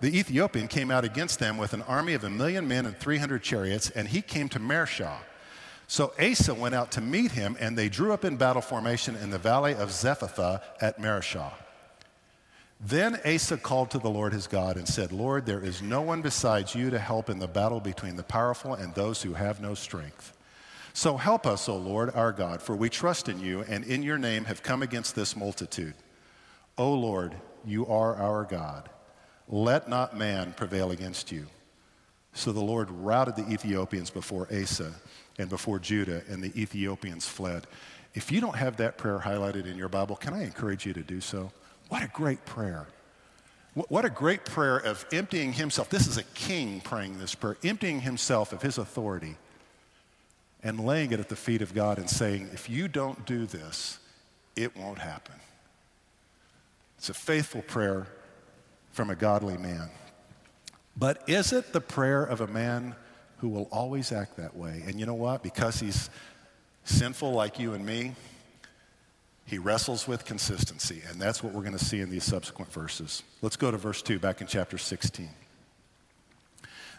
the 0.00 0.16
Ethiopian 0.16 0.68
came 0.68 0.90
out 0.90 1.04
against 1.04 1.38
them 1.38 1.58
with 1.58 1.72
an 1.72 1.82
army 1.82 2.14
of 2.14 2.24
a 2.24 2.30
million 2.30 2.68
men 2.68 2.86
and 2.86 2.96
300 2.96 3.42
chariots, 3.42 3.90
and 3.90 4.08
he 4.08 4.22
came 4.22 4.48
to 4.50 4.60
Mareshah. 4.60 5.18
So 5.86 6.12
Asa 6.20 6.54
went 6.54 6.74
out 6.74 6.92
to 6.92 7.00
meet 7.00 7.32
him, 7.32 7.56
and 7.58 7.76
they 7.76 7.88
drew 7.88 8.12
up 8.12 8.24
in 8.24 8.36
battle 8.36 8.62
formation 8.62 9.16
in 9.16 9.30
the 9.30 9.38
valley 9.38 9.74
of 9.74 9.88
Zephathah 9.88 10.60
at 10.80 11.00
Mareshah. 11.00 11.52
Then 12.80 13.18
Asa 13.26 13.56
called 13.56 13.90
to 13.90 13.98
the 13.98 14.10
Lord 14.10 14.32
his 14.32 14.46
God 14.46 14.76
and 14.76 14.86
said, 14.86 15.10
Lord, 15.10 15.46
there 15.46 15.60
is 15.60 15.82
no 15.82 16.00
one 16.00 16.22
besides 16.22 16.74
you 16.74 16.90
to 16.90 16.98
help 16.98 17.28
in 17.28 17.40
the 17.40 17.48
battle 17.48 17.80
between 17.80 18.14
the 18.14 18.22
powerful 18.22 18.74
and 18.74 18.94
those 18.94 19.22
who 19.22 19.34
have 19.34 19.60
no 19.60 19.74
strength. 19.74 20.32
So 20.92 21.16
help 21.16 21.46
us, 21.46 21.68
O 21.68 21.76
Lord 21.76 22.14
our 22.14 22.32
God, 22.32 22.62
for 22.62 22.76
we 22.76 22.88
trust 22.88 23.28
in 23.28 23.40
you 23.40 23.62
and 23.62 23.84
in 23.84 24.02
your 24.02 24.18
name 24.18 24.44
have 24.44 24.62
come 24.62 24.82
against 24.82 25.14
this 25.14 25.36
multitude. 25.36 25.94
O 26.76 26.92
Lord, 26.92 27.34
you 27.64 27.86
are 27.86 28.14
our 28.16 28.44
God. 28.44 28.88
Let 29.48 29.88
not 29.88 30.16
man 30.16 30.52
prevail 30.52 30.90
against 30.90 31.32
you. 31.32 31.46
So 32.34 32.52
the 32.52 32.60
Lord 32.60 32.90
routed 32.90 33.36
the 33.36 33.50
Ethiopians 33.50 34.10
before 34.10 34.46
Asa 34.52 34.92
and 35.38 35.48
before 35.48 35.78
Judah, 35.78 36.22
and 36.28 36.42
the 36.42 36.60
Ethiopians 36.60 37.26
fled. 37.26 37.66
If 38.14 38.30
you 38.30 38.40
don't 38.40 38.56
have 38.56 38.76
that 38.78 38.98
prayer 38.98 39.18
highlighted 39.18 39.66
in 39.66 39.76
your 39.76 39.88
Bible, 39.88 40.16
can 40.16 40.34
I 40.34 40.44
encourage 40.44 40.84
you 40.84 40.92
to 40.92 41.02
do 41.02 41.20
so? 41.20 41.50
What 41.88 42.02
a 42.02 42.08
great 42.08 42.44
prayer. 42.44 42.86
What 43.74 44.04
a 44.04 44.10
great 44.10 44.44
prayer 44.44 44.78
of 44.78 45.06
emptying 45.12 45.52
himself. 45.52 45.88
This 45.88 46.06
is 46.06 46.18
a 46.18 46.24
king 46.24 46.80
praying 46.80 47.18
this 47.18 47.34
prayer, 47.34 47.56
emptying 47.62 48.00
himself 48.00 48.52
of 48.52 48.60
his 48.60 48.76
authority 48.76 49.36
and 50.62 50.84
laying 50.84 51.12
it 51.12 51.20
at 51.20 51.28
the 51.28 51.36
feet 51.36 51.62
of 51.62 51.74
God 51.74 51.98
and 51.98 52.10
saying, 52.10 52.50
If 52.52 52.68
you 52.68 52.88
don't 52.88 53.24
do 53.24 53.46
this, 53.46 53.98
it 54.56 54.76
won't 54.76 54.98
happen. 54.98 55.36
It's 56.98 57.08
a 57.08 57.14
faithful 57.14 57.62
prayer 57.62 58.08
from 58.98 59.10
a 59.10 59.14
godly 59.14 59.56
man. 59.56 59.88
But 60.96 61.22
is 61.28 61.52
it 61.52 61.72
the 61.72 61.80
prayer 61.80 62.24
of 62.24 62.40
a 62.40 62.48
man 62.48 62.96
who 63.36 63.48
will 63.48 63.68
always 63.70 64.10
act 64.10 64.36
that 64.38 64.56
way? 64.56 64.82
And 64.88 64.98
you 64.98 65.06
know 65.06 65.14
what? 65.14 65.40
Because 65.40 65.78
he's 65.78 66.10
sinful 66.82 67.30
like 67.30 67.60
you 67.60 67.74
and 67.74 67.86
me, 67.86 68.16
he 69.44 69.56
wrestles 69.56 70.08
with 70.08 70.24
consistency. 70.24 71.00
And 71.08 71.20
that's 71.20 71.44
what 71.44 71.52
we're 71.52 71.60
going 71.62 71.78
to 71.78 71.84
see 71.84 72.00
in 72.00 72.10
these 72.10 72.24
subsequent 72.24 72.72
verses. 72.72 73.22
Let's 73.40 73.54
go 73.54 73.70
to 73.70 73.76
verse 73.76 74.02
2, 74.02 74.18
back 74.18 74.40
in 74.40 74.48
chapter 74.48 74.78
16. 74.78 75.28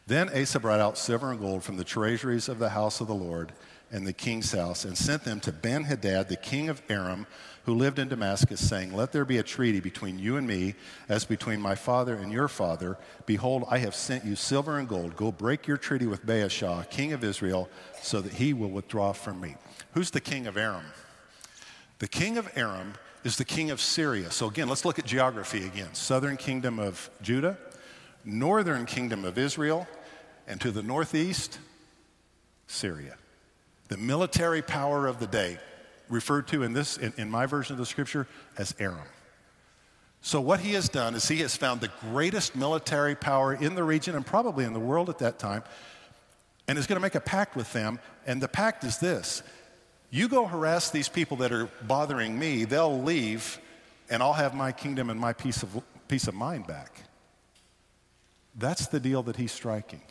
Then 0.07 0.29
Asa 0.29 0.59
brought 0.59 0.79
out 0.79 0.97
silver 0.97 1.31
and 1.31 1.39
gold 1.39 1.63
from 1.63 1.77
the 1.77 1.83
treasuries 1.83 2.49
of 2.49 2.59
the 2.59 2.69
house 2.69 3.01
of 3.01 3.07
the 3.07 3.15
Lord 3.15 3.53
and 3.91 4.05
the 4.05 4.13
king's 4.13 4.51
house 4.51 4.85
and 4.85 4.97
sent 4.97 5.23
them 5.23 5.39
to 5.41 5.51
Ben 5.51 5.83
Hadad, 5.83 6.29
the 6.29 6.35
king 6.35 6.69
of 6.69 6.81
Aram, 6.89 7.25
who 7.65 7.73
lived 7.73 7.99
in 7.99 8.07
Damascus, 8.07 8.67
saying, 8.67 8.93
Let 8.93 9.11
there 9.11 9.25
be 9.25 9.37
a 9.37 9.43
treaty 9.43 9.79
between 9.79 10.19
you 10.19 10.37
and 10.37 10.47
me, 10.47 10.75
as 11.07 11.25
between 11.25 11.59
my 11.59 11.75
father 11.75 12.15
and 12.15 12.31
your 12.31 12.47
father. 12.47 12.97
Behold, 13.25 13.65
I 13.69 13.79
have 13.79 13.95
sent 13.95 14.25
you 14.25 14.35
silver 14.35 14.77
and 14.77 14.87
gold. 14.87 15.15
Go 15.15 15.31
break 15.31 15.67
your 15.67 15.77
treaty 15.77 16.05
with 16.05 16.25
Baasha, 16.25 16.89
king 16.89 17.13
of 17.13 17.23
Israel, 17.23 17.69
so 18.01 18.21
that 18.21 18.33
he 18.33 18.53
will 18.53 18.69
withdraw 18.69 19.11
from 19.11 19.41
me. 19.41 19.55
Who's 19.93 20.11
the 20.11 20.21
king 20.21 20.47
of 20.47 20.57
Aram? 20.57 20.85
The 21.97 22.07
king 22.07 22.37
of 22.37 22.49
Aram 22.55 22.93
is 22.93 22.99
is 23.23 23.37
the 23.37 23.45
king 23.45 23.71
of 23.71 23.81
Syria. 23.81 24.31
So 24.31 24.47
again, 24.47 24.69
let's 24.69 24.85
look 24.85 24.99
at 24.99 25.05
geography 25.05 25.65
again. 25.65 25.93
Southern 25.93 26.37
kingdom 26.37 26.79
of 26.79 27.09
Judah, 27.21 27.57
northern 28.23 28.85
kingdom 28.85 29.25
of 29.25 29.37
Israel, 29.37 29.87
and 30.47 30.59
to 30.61 30.71
the 30.71 30.83
northeast, 30.83 31.59
Syria. 32.67 33.15
The 33.87 33.97
military 33.97 34.61
power 34.61 35.07
of 35.07 35.19
the 35.19 35.27
day, 35.27 35.57
referred 36.09 36.47
to 36.49 36.63
in 36.63 36.73
this 36.73 36.97
in, 36.97 37.13
in 37.17 37.29
my 37.29 37.45
version 37.45 37.73
of 37.73 37.77
the 37.77 37.85
scripture 37.85 38.27
as 38.57 38.73
Aram. 38.79 39.07
So 40.21 40.41
what 40.41 40.59
he 40.59 40.73
has 40.73 40.89
done 40.89 41.15
is 41.15 41.27
he 41.27 41.37
has 41.37 41.55
found 41.55 41.81
the 41.81 41.91
greatest 42.11 42.55
military 42.55 43.15
power 43.15 43.53
in 43.53 43.75
the 43.75 43.83
region 43.83 44.15
and 44.15 44.25
probably 44.25 44.65
in 44.65 44.73
the 44.73 44.79
world 44.79 45.09
at 45.09 45.19
that 45.19 45.39
time 45.39 45.63
and 46.67 46.77
is 46.77 46.87
going 46.87 46.97
to 46.97 47.01
make 47.01 47.15
a 47.15 47.21
pact 47.21 47.55
with 47.55 47.71
them 47.71 47.99
and 48.25 48.41
the 48.41 48.47
pact 48.47 48.83
is 48.83 48.97
this 48.97 49.43
you 50.11 50.27
go 50.27 50.45
harass 50.45 50.89
these 50.89 51.07
people 51.07 51.37
that 51.37 51.51
are 51.51 51.69
bothering 51.83 52.37
me, 52.37 52.65
they'll 52.65 53.01
leave, 53.01 53.59
and 54.09 54.23
I'll 54.23 54.33
have 54.33 54.55
my 54.55 54.71
kingdom 54.71 55.09
and 55.09 55.19
my 55.19 55.33
peace 55.33 55.61
of, 55.61 55.83
peace 56.07 56.27
of 56.27 56.33
mind 56.33 56.65
back. 56.65 57.03
That's 58.55 58.87
the 58.87 58.99
deal 58.99 59.23
that 59.23 59.35
he's 59.35 59.51
striking. 59.51 60.01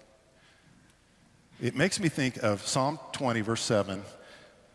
It 1.61 1.75
makes 1.75 1.99
me 1.99 2.09
think 2.09 2.43
of 2.43 2.67
Psalm 2.67 2.99
20, 3.13 3.41
verse 3.41 3.63
7. 3.63 4.03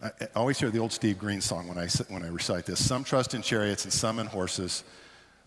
I 0.02 0.12
always 0.36 0.60
hear 0.60 0.70
the 0.70 0.80
old 0.80 0.92
Steve 0.92 1.18
Green 1.18 1.40
song 1.40 1.70
when 1.70 1.78
I, 1.78 1.88
when 2.10 2.24
I 2.24 2.28
recite 2.28 2.66
this. 2.66 2.86
Some 2.86 3.06
trust 3.06 3.34
in 3.34 3.42
chariots 3.42 3.86
and 3.86 3.94
some 3.94 4.20
in 4.20 4.28
horses, 4.28 4.84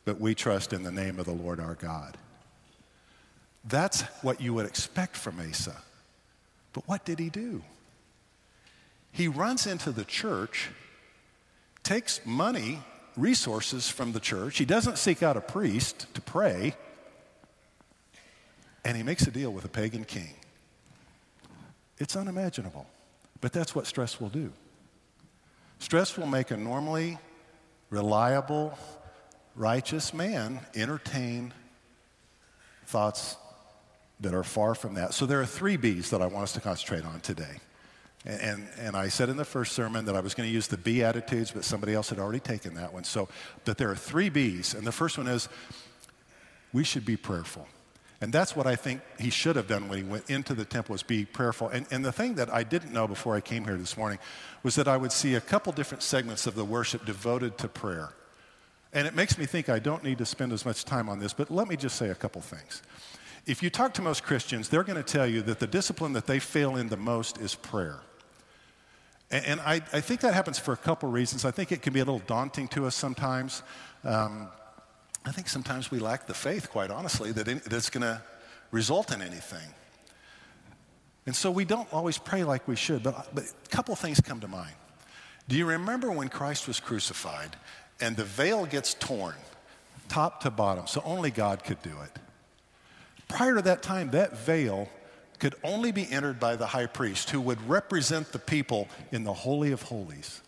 but 0.07 0.19
we 0.19 0.35
trust 0.35 0.73
in 0.73 0.83
the 0.83 0.91
name 0.91 1.19
of 1.19 1.27
the 1.27 1.33
Lord 1.33 1.61
our 1.61 1.75
God. 1.75 2.17
That's 3.65 4.03
what 4.23 4.41
you 4.41 4.55
would 4.55 4.65
expect 4.65 5.15
from 5.17 5.39
Asa. 5.41 5.77
But 6.73 6.89
what 6.89 7.05
did 7.05 7.19
he 7.19 7.29
do? 7.29 7.63
He 9.13 9.29
runs 9.29 9.67
into 9.67 9.91
the 9.91 10.05
church, 10.05 10.71
takes 11.83 12.25
money, 12.25 12.81
resources 13.17 13.89
from 13.89 14.13
the 14.13 14.21
church. 14.21 14.59
He 14.59 14.65
doesn't 14.65 14.99
seek 14.99 15.23
out 15.23 15.37
a 15.37 15.41
priest 15.41 16.07
to 16.15 16.21
pray, 16.21 16.75
and 18.87 18.97
he 18.97 19.03
makes 19.03 19.27
a 19.27 19.33
deal 19.33 19.53
with 19.53 19.65
a 19.65 19.69
pagan 19.69 20.05
king. 20.05 20.33
It's 21.99 22.15
unimaginable, 22.15 22.87
but 23.41 23.53
that's 23.53 23.75
what 23.75 23.85
stress 23.85 24.21
will 24.21 24.29
do. 24.29 24.53
Stress 25.81 26.17
will 26.17 26.29
make 26.29 26.53
a 26.53 26.57
normally 26.57 27.19
reliable, 27.91 28.79
righteous 29.57 30.15
man 30.15 30.61
entertain 30.77 31.53
thoughts 32.87 33.37
that 34.21 34.33
are 34.33 34.45
far 34.45 34.77
from 34.77 34.95
that. 34.95 35.15
So 35.15 35.27
there 35.27 35.41
are 35.41 35.47
three 35.47 35.77
B's 35.77 36.11
that 36.11 36.23
I 36.23 36.27
want 36.27 36.45
us 36.45 36.53
to 36.53 36.61
concentrate 36.61 37.05
on 37.05 37.19
today. 37.21 37.59
And, 38.25 38.69
and 38.79 38.97
I 38.97 39.09
said 39.09 39.29
in 39.29 39.37
the 39.37 39.45
first 39.45 39.73
sermon 39.73 40.05
that 40.05 40.15
I 40.15 40.21
was 40.21 40.35
going 40.35 40.49
to 40.49 40.55
use 40.55 40.69
the 40.69 40.79
B 40.79 41.03
attitudes, 41.03 41.51
but 41.51 41.65
somebody 41.65 41.93
else 41.93 42.11
had 42.11 42.21
already 42.21 42.41
taken 42.41 42.75
that 42.75 42.93
one. 42.93 43.03
So 43.03 43.29
that 43.65 43.79
there 43.79 43.91
are 43.91 43.97
three 43.97 44.29
B's. 44.29 44.75
And 44.75 44.87
the 44.87 44.93
first 44.93 45.19
one 45.19 45.27
is 45.27 45.49
we 46.73 46.85
should 46.85 47.05
be 47.05 47.17
prayerful. 47.17 47.67
And 48.21 48.33
that's 48.33 48.57
what 48.57 48.67
I 48.67 48.77
think 48.77 49.03
he 49.21 49.29
should 49.29 49.57
have 49.57 49.67
done 49.67 49.89
when 49.89 49.99
he 49.99 50.05
went 50.05 50.31
into 50.31 50.55
the 50.55 50.65
temple 50.65 50.95
was 50.95 51.03
be 51.03 51.27
prayerful. 51.27 51.69
And, 51.69 51.87
and 51.91 52.05
the 52.05 52.13
thing 52.13 52.35
that 52.37 52.53
I 52.53 52.63
didn't 52.63 52.93
know 52.93 53.07
before 53.07 53.37
I 53.37 53.41
came 53.41 53.65
here 53.65 53.77
this 53.77 53.97
morning 53.97 54.19
was 54.63 54.75
that 54.77 54.89
I 54.89 54.97
would 54.97 55.13
see 55.13 55.35
a 55.35 55.41
couple 55.41 55.73
different 55.73 56.03
segments 56.03 56.47
of 56.47 56.55
the 56.55 56.65
worship 56.65 57.05
devoted 57.05 57.59
to 57.59 57.69
prayer. 57.69 58.15
And 58.93 59.07
it 59.07 59.15
makes 59.15 59.37
me 59.37 59.45
think 59.45 59.69
I 59.69 59.79
don't 59.79 60.03
need 60.03 60.19
to 60.19 60.25
spend 60.25 60.53
as 60.53 60.65
much 60.65 60.85
time 60.87 61.11
on 61.11 61.19
this, 61.19 61.35
but 61.35 61.51
let 61.51 61.69
me 61.69 61.77
just 61.77 61.97
say 61.97 62.09
a 62.09 62.15
couple 62.15 62.41
things. 62.41 62.83
If 63.45 63.63
you 63.63 63.69
talk 63.69 63.93
to 63.95 64.03
most 64.03 64.23
Christians, 64.23 64.71
they're 64.71 64.83
going 64.83 65.03
to 65.03 65.03
tell 65.03 65.27
you 65.27 65.43
that 65.43 65.61
the 65.61 65.67
discipline 65.67 66.15
that 66.15 66.27
they 66.27 66.39
fail 66.39 66.77
in 66.77 66.89
the 66.89 66.97
most 66.97 67.39
is 67.39 67.55
prayer. 67.55 68.01
And, 69.31 69.61
I, 69.61 69.83
I, 69.93 70.01
think 70.01 70.21
that 70.21 70.35
happens 70.35 70.57
for 70.57 70.73
a 70.73 70.77
couple 70.77 71.11
reasons. 71.11 71.45
I 71.45 71.51
think 71.51 71.73
it 71.73 71.83
can 71.83 71.93
be 71.93 71.99
a 71.99 72.05
little 72.05 72.23
daunting 72.27 72.69
to 72.69 72.87
us 72.87 72.95
sometimes. 72.95 73.65
Um, 74.05 74.49
I 75.27 75.33
think 75.33 75.49
sometimes 75.49 75.91
we 75.91 75.99
lack 75.99 76.27
the 76.27 76.35
faith, 76.35 76.71
quite 76.71 76.91
honestly, 76.91 77.33
that 77.33 77.49
in, 77.49 77.61
that's 77.67 77.91
going 77.91 78.03
to 78.03 78.23
result 78.71 79.13
in 79.13 79.21
anything. 79.21 79.69
And 81.27 81.35
so 81.35 81.51
we 81.51 81.65
don't 81.65 81.93
always 81.93 82.17
pray 82.17 82.45
like 82.45 82.69
we 82.69 82.77
should. 82.77 83.03
But, 83.03 83.29
but 83.35 83.45
a 83.45 83.69
couple 83.69 83.97
things 83.97 84.21
come 84.21 84.39
to 84.41 84.49
mind. 84.49 84.75
Do 85.49 85.57
you 85.57 85.67
remember 85.67 86.13
when 86.13 86.29
Christ 86.29 86.69
was 86.69 86.79
crucified 86.79 87.57
and 88.01 88.17
the 88.17 88.25
veil 88.25 88.67
gets 88.67 88.95
torn, 88.95 89.35
top 90.09 90.43
to 90.43 90.51
bottom, 90.51 90.87
so 90.87 91.03
only 91.05 91.33
God 91.33 91.65
could 91.65 91.83
do 91.83 91.91
it? 92.05 92.21
Prior 93.27 93.57
to 93.57 93.63
that 93.63 93.83
time, 93.83 94.11
that 94.13 94.39
veil 94.39 94.89
could 95.41 95.57
only 95.65 95.91
be 95.91 96.11
entered 96.11 96.39
by 96.39 96.55
the 96.55 96.67
high 96.67 96.87
priest 96.87 97.31
who 97.31 97.41
would 97.41 97.61
represent 97.69 98.31
the 98.31 98.39
people 98.39 98.87
in 99.11 99.25
the 99.25 99.33
Holy 99.33 99.73
of 99.73 99.83
Holies. 99.83 100.41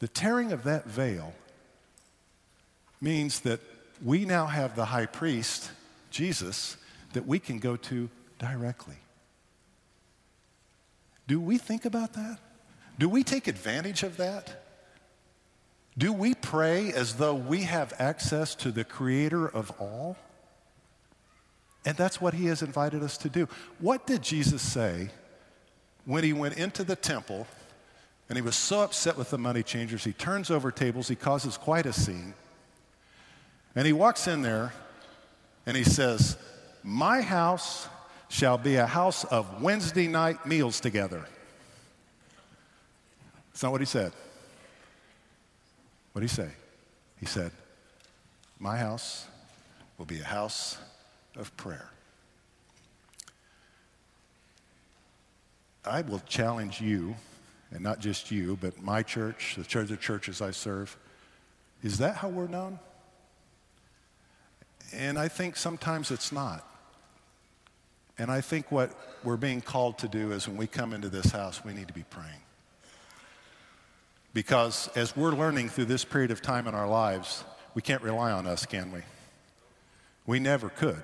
The 0.00 0.08
tearing 0.08 0.50
of 0.50 0.64
that 0.64 0.86
veil 0.86 1.32
means 3.02 3.40
that 3.40 3.60
we 4.02 4.24
now 4.24 4.46
have 4.46 4.76
the 4.76 4.86
high 4.86 5.06
priest, 5.06 5.70
Jesus, 6.10 6.76
that 7.12 7.26
we 7.26 7.38
can 7.38 7.58
go 7.58 7.76
to 7.76 8.08
directly. 8.38 8.96
Do 11.26 11.40
we 11.40 11.58
think 11.58 11.84
about 11.84 12.14
that? 12.14 12.38
Do 12.98 13.08
we 13.08 13.22
take 13.24 13.48
advantage 13.48 14.02
of 14.02 14.16
that? 14.16 14.64
Do 15.96 16.12
we 16.12 16.34
pray 16.34 16.92
as 16.92 17.14
though 17.14 17.34
we 17.34 17.62
have 17.62 17.92
access 17.98 18.54
to 18.56 18.70
the 18.70 18.84
creator 18.84 19.46
of 19.46 19.70
all? 19.78 20.16
And 21.84 21.96
that's 21.96 22.20
what 22.20 22.34
he 22.34 22.46
has 22.46 22.62
invited 22.62 23.02
us 23.02 23.18
to 23.18 23.28
do. 23.28 23.48
What 23.78 24.06
did 24.06 24.22
Jesus 24.22 24.62
say 24.62 25.10
when 26.04 26.24
he 26.24 26.32
went 26.32 26.56
into 26.56 26.84
the 26.84 26.96
temple 26.96 27.46
and 28.28 28.36
he 28.36 28.42
was 28.42 28.56
so 28.56 28.82
upset 28.82 29.18
with 29.18 29.30
the 29.30 29.38
money 29.38 29.62
changers? 29.62 30.04
He 30.04 30.12
turns 30.12 30.50
over 30.50 30.70
tables, 30.70 31.08
he 31.08 31.16
causes 31.16 31.56
quite 31.56 31.86
a 31.86 31.92
scene. 31.92 32.34
And 33.74 33.86
he 33.86 33.92
walks 33.92 34.26
in 34.26 34.42
there 34.42 34.72
and 35.66 35.76
he 35.76 35.84
says, 35.84 36.36
My 36.82 37.20
house 37.22 37.88
shall 38.28 38.58
be 38.58 38.76
a 38.76 38.86
house 38.86 39.24
of 39.24 39.62
Wednesday 39.62 40.08
night 40.08 40.46
meals 40.46 40.80
together. 40.80 41.24
That's 43.50 43.62
not 43.62 43.72
what 43.72 43.80
he 43.80 43.86
said. 43.86 44.12
What 46.12 46.20
did 46.20 46.30
he 46.30 46.36
say? 46.36 46.50
He 47.20 47.26
said, 47.26 47.52
My 48.58 48.76
house 48.76 49.26
will 49.98 50.06
be 50.06 50.20
a 50.20 50.24
house 50.24 50.78
of 51.36 51.54
prayer. 51.56 51.88
I 55.84 56.02
will 56.02 56.22
challenge 56.26 56.80
you, 56.80 57.16
and 57.70 57.80
not 57.80 57.98
just 57.98 58.30
you, 58.30 58.56
but 58.60 58.80
my 58.82 59.02
church, 59.02 59.56
the 59.56 59.64
church 59.64 59.90
of 59.90 60.00
churches 60.00 60.40
I 60.40 60.52
serve. 60.52 60.96
Is 61.82 61.98
that 61.98 62.16
how 62.16 62.28
we're 62.28 62.46
known? 62.46 62.78
And 64.92 65.18
I 65.18 65.28
think 65.28 65.56
sometimes 65.56 66.10
it's 66.10 66.32
not. 66.32 66.66
And 68.18 68.30
I 68.30 68.40
think 68.40 68.70
what 68.70 68.92
we're 69.24 69.36
being 69.36 69.60
called 69.60 69.98
to 69.98 70.08
do 70.08 70.32
is 70.32 70.46
when 70.46 70.56
we 70.56 70.66
come 70.66 70.92
into 70.92 71.08
this 71.08 71.30
house, 71.30 71.64
we 71.64 71.72
need 71.72 71.88
to 71.88 71.94
be 71.94 72.04
praying. 72.10 72.40
Because 74.34 74.88
as 74.94 75.16
we're 75.16 75.32
learning 75.32 75.70
through 75.70 75.86
this 75.86 76.04
period 76.04 76.30
of 76.30 76.42
time 76.42 76.66
in 76.66 76.74
our 76.74 76.88
lives, 76.88 77.44
we 77.74 77.82
can't 77.82 78.02
rely 78.02 78.30
on 78.32 78.46
us, 78.46 78.66
can 78.66 78.92
we? 78.92 79.00
We 80.26 80.38
never 80.38 80.68
could. 80.68 81.02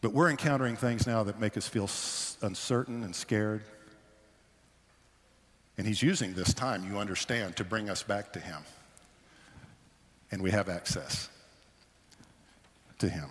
But 0.00 0.12
we're 0.12 0.30
encountering 0.30 0.76
things 0.76 1.06
now 1.06 1.22
that 1.24 1.38
make 1.38 1.56
us 1.56 1.68
feel 1.68 1.88
uncertain 2.42 3.04
and 3.04 3.14
scared. 3.14 3.62
And 5.76 5.86
He's 5.86 6.02
using 6.02 6.34
this 6.34 6.54
time, 6.54 6.90
you 6.90 6.98
understand, 6.98 7.56
to 7.56 7.64
bring 7.64 7.88
us 7.88 8.02
back 8.02 8.32
to 8.34 8.40
Him. 8.40 8.62
And 10.32 10.42
we 10.42 10.50
have 10.50 10.68
access 10.68 11.28
to 13.00 13.08
Him. 13.08 13.28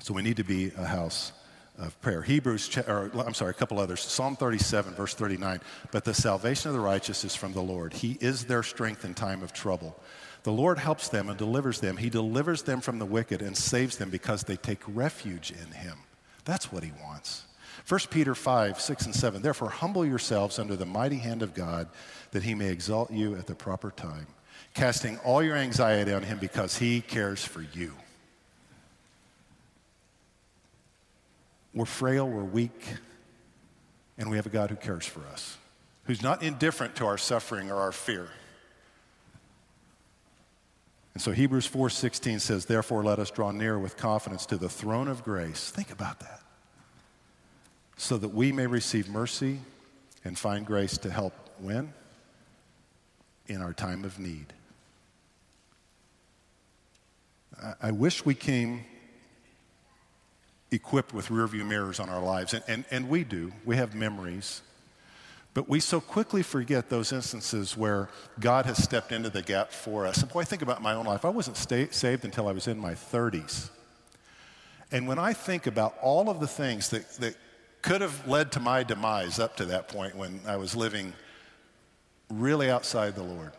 So 0.00 0.14
we 0.14 0.22
need 0.22 0.36
to 0.36 0.44
be 0.44 0.72
a 0.76 0.84
house 0.84 1.32
of 1.78 2.00
prayer. 2.00 2.22
Hebrews, 2.22 2.76
or 2.88 3.10
I'm 3.24 3.34
sorry, 3.34 3.50
a 3.50 3.54
couple 3.54 3.78
others. 3.78 4.00
Psalm 4.00 4.36
37, 4.36 4.94
verse 4.94 5.14
39. 5.14 5.60
But 5.92 6.04
the 6.04 6.14
salvation 6.14 6.68
of 6.68 6.74
the 6.74 6.80
righteous 6.80 7.24
is 7.24 7.36
from 7.36 7.52
the 7.52 7.62
Lord. 7.62 7.92
He 7.92 8.18
is 8.20 8.46
their 8.46 8.62
strength 8.62 9.04
in 9.04 9.14
time 9.14 9.42
of 9.42 9.52
trouble. 9.52 9.98
The 10.42 10.52
Lord 10.52 10.78
helps 10.78 11.08
them 11.08 11.28
and 11.28 11.38
delivers 11.38 11.80
them. 11.80 11.96
He 11.96 12.10
delivers 12.10 12.62
them 12.62 12.80
from 12.80 12.98
the 12.98 13.06
wicked 13.06 13.42
and 13.42 13.56
saves 13.56 13.96
them 13.96 14.10
because 14.10 14.42
they 14.42 14.56
take 14.56 14.80
refuge 14.86 15.52
in 15.52 15.72
Him. 15.72 15.98
That's 16.44 16.72
what 16.72 16.82
He 16.82 16.92
wants. 17.02 17.44
1 17.86 18.00
Peter 18.10 18.34
5, 18.34 18.80
6, 18.80 19.06
and 19.06 19.14
7. 19.14 19.42
Therefore, 19.42 19.70
humble 19.70 20.04
yourselves 20.04 20.58
under 20.58 20.76
the 20.76 20.86
mighty 20.86 21.16
hand 21.16 21.42
of 21.42 21.54
God 21.54 21.88
that 22.32 22.42
He 22.42 22.54
may 22.54 22.68
exalt 22.68 23.10
you 23.10 23.36
at 23.36 23.46
the 23.46 23.54
proper 23.54 23.90
time, 23.90 24.26
casting 24.74 25.18
all 25.18 25.42
your 25.42 25.56
anxiety 25.56 26.12
on 26.12 26.22
Him 26.22 26.38
because 26.38 26.78
He 26.78 27.00
cares 27.00 27.44
for 27.44 27.62
you. 27.74 27.92
We're 31.74 31.84
frail, 31.84 32.28
we're 32.28 32.44
weak, 32.44 32.82
and 34.16 34.30
we 34.30 34.36
have 34.36 34.46
a 34.46 34.50
God 34.50 34.70
who 34.70 34.76
cares 34.76 35.06
for 35.06 35.20
us, 35.26 35.56
who's 36.04 36.22
not 36.22 36.42
indifferent 36.42 36.96
to 36.96 37.06
our 37.06 37.18
suffering 37.18 37.70
or 37.70 37.76
our 37.76 37.92
fear. 37.92 38.28
And 41.14 41.22
so 41.22 41.32
Hebrews 41.32 41.66
4:16 41.66 42.38
says, 42.38 42.66
"Therefore 42.66 43.02
let 43.02 43.18
us 43.18 43.30
draw 43.30 43.50
near 43.50 43.78
with 43.78 43.96
confidence 43.96 44.46
to 44.46 44.56
the 44.56 44.68
throne 44.68 45.08
of 45.08 45.24
grace." 45.24 45.70
Think 45.70 45.90
about 45.90 46.20
that. 46.20 46.42
So 47.96 48.16
that 48.18 48.28
we 48.28 48.52
may 48.52 48.66
receive 48.66 49.08
mercy 49.08 49.60
and 50.24 50.38
find 50.38 50.64
grace 50.64 50.96
to 50.98 51.10
help 51.10 51.34
when 51.58 51.92
in 53.48 53.60
our 53.60 53.72
time 53.72 54.04
of 54.04 54.18
need. 54.18 54.52
I, 57.60 57.74
I 57.82 57.90
wish 57.90 58.24
we 58.24 58.34
came 58.34 58.84
equipped 60.70 61.14
with 61.14 61.28
rearview 61.28 61.66
mirrors 61.66 61.98
on 61.98 62.08
our 62.08 62.22
lives, 62.22 62.54
and, 62.54 62.64
and, 62.68 62.84
and 62.90 63.08
we 63.08 63.24
do. 63.24 63.52
We 63.64 63.76
have 63.76 63.94
memories. 63.94 64.62
But 65.54 65.68
we 65.68 65.80
so 65.80 66.00
quickly 66.00 66.42
forget 66.42 66.88
those 66.90 67.12
instances 67.12 67.76
where 67.76 68.10
God 68.38 68.66
has 68.66 68.82
stepped 68.82 69.12
into 69.12 69.30
the 69.30 69.42
gap 69.42 69.72
for 69.72 70.06
us. 70.06 70.22
And 70.22 70.30
boy, 70.30 70.40
I 70.40 70.44
think 70.44 70.62
about 70.62 70.82
my 70.82 70.94
own 70.94 71.06
life. 71.06 71.24
I 71.24 71.30
wasn't 71.30 71.56
stay, 71.56 71.88
saved 71.90 72.24
until 72.24 72.46
I 72.46 72.52
was 72.52 72.68
in 72.68 72.78
my 72.78 72.92
30s. 72.92 73.70
And 74.92 75.08
when 75.08 75.18
I 75.18 75.32
think 75.32 75.66
about 75.66 75.96
all 76.00 76.30
of 76.30 76.40
the 76.40 76.46
things 76.46 76.90
that, 76.90 77.08
that 77.14 77.34
could 77.82 78.00
have 78.00 78.26
led 78.26 78.52
to 78.52 78.60
my 78.60 78.82
demise 78.82 79.38
up 79.38 79.56
to 79.56 79.64
that 79.66 79.88
point 79.88 80.16
when 80.16 80.40
I 80.46 80.56
was 80.56 80.76
living 80.76 81.12
really 82.30 82.70
outside 82.70 83.14
the 83.14 83.22
Lord. 83.22 83.52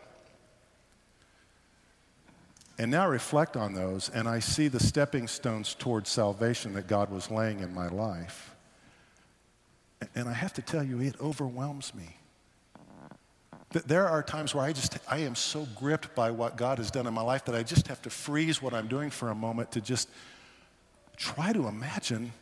And 2.80 2.90
now 2.90 3.02
I 3.02 3.08
reflect 3.08 3.58
on 3.58 3.74
those 3.74 4.08
and 4.08 4.26
I 4.26 4.38
see 4.38 4.68
the 4.68 4.80
stepping 4.80 5.28
stones 5.28 5.74
towards 5.74 6.08
salvation 6.08 6.72
that 6.72 6.86
God 6.86 7.10
was 7.10 7.30
laying 7.30 7.60
in 7.60 7.74
my 7.74 7.88
life. 7.88 8.54
And 10.14 10.26
I 10.26 10.32
have 10.32 10.54
to 10.54 10.62
tell 10.62 10.82
you, 10.82 10.98
it 10.98 11.14
overwhelms 11.20 11.94
me. 11.94 12.16
There 13.84 14.08
are 14.08 14.22
times 14.22 14.54
where 14.54 14.64
I 14.64 14.72
just, 14.72 14.96
I 15.06 15.18
am 15.18 15.34
so 15.34 15.68
gripped 15.76 16.14
by 16.14 16.30
what 16.30 16.56
God 16.56 16.78
has 16.78 16.90
done 16.90 17.06
in 17.06 17.12
my 17.12 17.20
life 17.20 17.44
that 17.44 17.54
I 17.54 17.62
just 17.62 17.86
have 17.88 18.00
to 18.00 18.10
freeze 18.10 18.62
what 18.62 18.72
I'm 18.72 18.88
doing 18.88 19.10
for 19.10 19.28
a 19.28 19.34
moment 19.34 19.72
to 19.72 19.82
just 19.82 20.08
try 21.18 21.52
to 21.52 21.68
imagine 21.68 22.32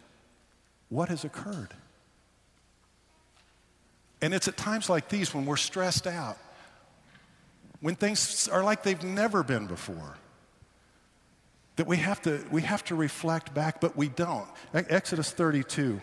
what 0.89 1.09
has 1.09 1.25
occurred. 1.25 1.75
And 4.23 4.33
it's 4.33 4.47
at 4.47 4.57
times 4.57 4.89
like 4.89 5.09
these 5.09 5.35
when 5.35 5.47
we're 5.47 5.57
stressed 5.57 6.07
out, 6.07 6.39
when 7.81 7.97
things 7.97 8.47
are 8.47 8.63
like 8.63 8.85
they've 8.85 9.03
never 9.03 9.43
been 9.43 9.67
before, 9.67 10.15
that 11.79 11.87
we 11.87 11.97
have 11.97 12.21
to, 12.23 12.45
we 12.51 12.63
have 12.63 12.85
to 12.85 12.97
reflect 12.97 13.55
back, 13.55 13.81
but 13.81 13.97
we 13.97 14.09
don't. 14.09 14.49
Exodus 14.75 15.31
32. 15.31 16.01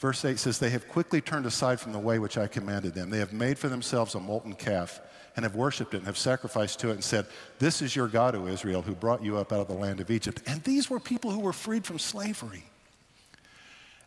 Verse 0.00 0.24
8 0.24 0.40
says, 0.40 0.58
They 0.58 0.70
have 0.70 0.88
quickly 0.88 1.20
turned 1.20 1.46
aside 1.46 1.78
from 1.78 1.92
the 1.92 2.00
way 2.00 2.18
which 2.18 2.36
I 2.36 2.48
commanded 2.48 2.94
them. 2.94 3.10
They 3.10 3.20
have 3.20 3.32
made 3.32 3.56
for 3.56 3.68
themselves 3.68 4.16
a 4.16 4.20
molten 4.20 4.54
calf 4.54 5.00
and 5.36 5.44
have 5.44 5.54
worshiped 5.54 5.94
it 5.94 5.98
and 5.98 6.06
have 6.06 6.18
sacrificed 6.18 6.80
to 6.80 6.90
it 6.90 6.94
and 6.94 7.04
said, 7.04 7.26
This 7.60 7.80
is 7.80 7.94
your 7.94 8.08
God, 8.08 8.34
O 8.34 8.48
Israel, 8.48 8.82
who 8.82 8.92
brought 8.92 9.22
you 9.22 9.36
up 9.36 9.52
out 9.52 9.60
of 9.60 9.68
the 9.68 9.74
land 9.74 10.00
of 10.00 10.10
Egypt. 10.10 10.42
And 10.48 10.60
these 10.64 10.90
were 10.90 10.98
people 10.98 11.30
who 11.30 11.38
were 11.38 11.52
freed 11.52 11.86
from 11.86 12.00
slavery. 12.00 12.64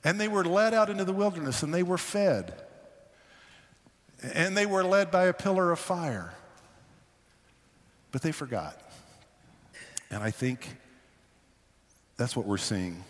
And 0.04 0.20
they 0.20 0.28
were 0.28 0.44
led 0.44 0.74
out 0.74 0.90
into 0.90 1.06
the 1.06 1.14
wilderness 1.14 1.64
and 1.64 1.74
they 1.74 1.84
were 1.84 1.98
fed. 1.98 2.54
And 4.34 4.58
they 4.58 4.66
were 4.66 4.84
led 4.84 5.10
by 5.10 5.28
a 5.28 5.34
pillar 5.34 5.72
of 5.72 5.80
fire. 5.80 6.34
But 8.12 8.24
they 8.24 8.34
forgot. 8.34 8.82
And 10.12 10.22
I 10.22 10.32
think 10.32 10.68
that's 12.18 12.36
what 12.36 12.46
we're 12.46 12.58
seeing 12.58 13.04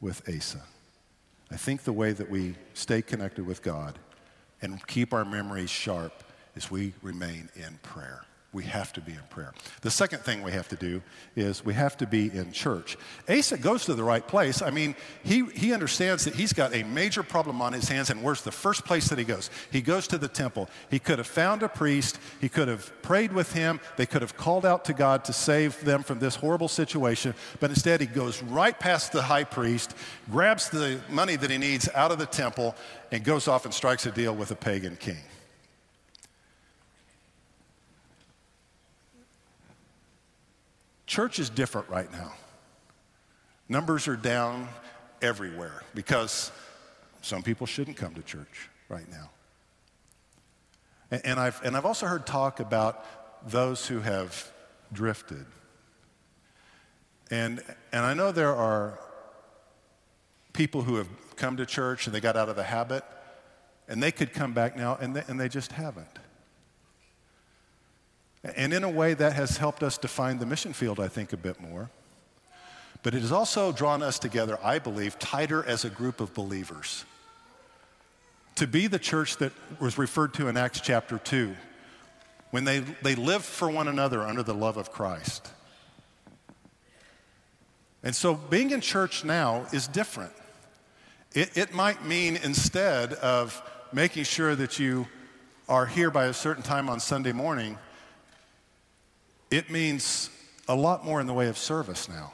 with 0.00 0.22
Asa. 0.28 0.62
I 1.50 1.56
think 1.56 1.82
the 1.82 1.92
way 1.92 2.12
that 2.12 2.30
we 2.30 2.54
stay 2.74 3.02
connected 3.02 3.46
with 3.46 3.62
God 3.62 3.98
and 4.62 4.86
keep 4.86 5.12
our 5.12 5.24
memories 5.24 5.70
sharp 5.70 6.24
is 6.54 6.70
we 6.70 6.92
remain 7.02 7.48
in 7.56 7.78
prayer. 7.82 8.24
We 8.54 8.62
have 8.64 8.92
to 8.92 9.00
be 9.00 9.10
in 9.10 9.20
prayer. 9.30 9.52
The 9.80 9.90
second 9.90 10.20
thing 10.20 10.44
we 10.44 10.52
have 10.52 10.68
to 10.68 10.76
do 10.76 11.02
is 11.34 11.64
we 11.64 11.74
have 11.74 11.96
to 11.96 12.06
be 12.06 12.30
in 12.32 12.52
church. 12.52 12.96
Asa 13.28 13.58
goes 13.58 13.84
to 13.86 13.94
the 13.94 14.04
right 14.04 14.26
place. 14.26 14.62
I 14.62 14.70
mean, 14.70 14.94
he, 15.24 15.44
he 15.46 15.74
understands 15.74 16.24
that 16.24 16.36
he's 16.36 16.52
got 16.52 16.72
a 16.72 16.84
major 16.84 17.24
problem 17.24 17.60
on 17.60 17.72
his 17.72 17.88
hands, 17.88 18.10
and 18.10 18.22
where's 18.22 18.42
the 18.42 18.52
first 18.52 18.84
place 18.84 19.08
that 19.08 19.18
he 19.18 19.24
goes? 19.24 19.50
He 19.72 19.82
goes 19.82 20.06
to 20.06 20.18
the 20.18 20.28
temple. 20.28 20.70
He 20.88 21.00
could 21.00 21.18
have 21.18 21.26
found 21.26 21.64
a 21.64 21.68
priest, 21.68 22.20
he 22.40 22.48
could 22.48 22.68
have 22.68 22.92
prayed 23.02 23.32
with 23.32 23.52
him, 23.52 23.80
they 23.96 24.06
could 24.06 24.22
have 24.22 24.36
called 24.36 24.64
out 24.64 24.84
to 24.84 24.92
God 24.92 25.24
to 25.24 25.32
save 25.32 25.84
them 25.84 26.04
from 26.04 26.20
this 26.20 26.36
horrible 26.36 26.68
situation, 26.68 27.34
but 27.58 27.70
instead 27.70 28.00
he 28.00 28.06
goes 28.06 28.40
right 28.44 28.78
past 28.78 29.10
the 29.10 29.22
high 29.22 29.44
priest, 29.44 29.96
grabs 30.30 30.70
the 30.70 31.00
money 31.10 31.34
that 31.34 31.50
he 31.50 31.58
needs 31.58 31.88
out 31.96 32.12
of 32.12 32.20
the 32.20 32.26
temple, 32.26 32.76
and 33.10 33.24
goes 33.24 33.48
off 33.48 33.64
and 33.64 33.74
strikes 33.74 34.06
a 34.06 34.12
deal 34.12 34.34
with 34.34 34.52
a 34.52 34.56
pagan 34.56 34.94
king. 34.94 35.18
Church 41.14 41.38
is 41.38 41.48
different 41.48 41.88
right 41.88 42.10
now. 42.10 42.32
Numbers 43.68 44.08
are 44.08 44.16
down 44.16 44.66
everywhere 45.22 45.84
because 45.94 46.50
some 47.22 47.40
people 47.40 47.68
shouldn't 47.68 47.96
come 47.96 48.14
to 48.14 48.22
church 48.22 48.68
right 48.88 49.08
now. 49.08 49.30
And, 51.12 51.38
I've, 51.38 51.62
and 51.62 51.76
I've 51.76 51.86
also 51.86 52.06
heard 52.06 52.26
talk 52.26 52.58
about 52.58 53.06
those 53.48 53.86
who 53.86 54.00
have 54.00 54.50
drifted. 54.92 55.46
And, 57.30 57.62
and 57.92 58.04
I 58.04 58.12
know 58.12 58.32
there 58.32 58.56
are 58.56 58.98
people 60.52 60.82
who 60.82 60.96
have 60.96 61.08
come 61.36 61.58
to 61.58 61.64
church 61.64 62.08
and 62.08 62.14
they 62.14 62.20
got 62.20 62.36
out 62.36 62.48
of 62.48 62.56
the 62.56 62.64
habit, 62.64 63.04
and 63.86 64.02
they 64.02 64.10
could 64.10 64.32
come 64.32 64.52
back 64.52 64.76
now, 64.76 64.98
and 65.00 65.14
they, 65.14 65.22
and 65.28 65.38
they 65.38 65.48
just 65.48 65.70
haven't. 65.70 66.18
And 68.44 68.74
in 68.74 68.84
a 68.84 68.90
way, 68.90 69.14
that 69.14 69.32
has 69.32 69.56
helped 69.56 69.82
us 69.82 69.96
define 69.96 70.38
the 70.38 70.46
mission 70.46 70.74
field, 70.74 71.00
I 71.00 71.08
think, 71.08 71.32
a 71.32 71.36
bit 71.36 71.60
more. 71.60 71.88
But 73.02 73.14
it 73.14 73.22
has 73.22 73.32
also 73.32 73.72
drawn 73.72 74.02
us 74.02 74.18
together, 74.18 74.58
I 74.62 74.78
believe, 74.78 75.18
tighter 75.18 75.64
as 75.64 75.84
a 75.84 75.90
group 75.90 76.20
of 76.20 76.34
believers. 76.34 77.04
To 78.56 78.66
be 78.66 78.86
the 78.86 78.98
church 78.98 79.38
that 79.38 79.52
was 79.80 79.98
referred 79.98 80.34
to 80.34 80.48
in 80.48 80.56
Acts 80.56 80.80
chapter 80.80 81.18
2, 81.18 81.54
when 82.50 82.64
they, 82.64 82.80
they 83.02 83.14
lived 83.14 83.44
for 83.44 83.68
one 83.68 83.88
another 83.88 84.22
under 84.22 84.42
the 84.42 84.54
love 84.54 84.76
of 84.76 84.92
Christ. 84.92 85.50
And 88.02 88.14
so 88.14 88.34
being 88.34 88.70
in 88.70 88.80
church 88.80 89.24
now 89.24 89.66
is 89.72 89.88
different. 89.88 90.32
It, 91.32 91.56
it 91.56 91.74
might 91.74 92.04
mean 92.04 92.38
instead 92.44 93.14
of 93.14 93.60
making 93.92 94.24
sure 94.24 94.54
that 94.54 94.78
you 94.78 95.08
are 95.68 95.86
here 95.86 96.10
by 96.10 96.26
a 96.26 96.34
certain 96.34 96.62
time 96.62 96.88
on 96.88 97.00
Sunday 97.00 97.32
morning, 97.32 97.78
it 99.50 99.70
means 99.70 100.30
a 100.68 100.74
lot 100.74 101.04
more 101.04 101.20
in 101.20 101.26
the 101.26 101.32
way 101.32 101.48
of 101.48 101.58
service 101.58 102.08
now. 102.08 102.32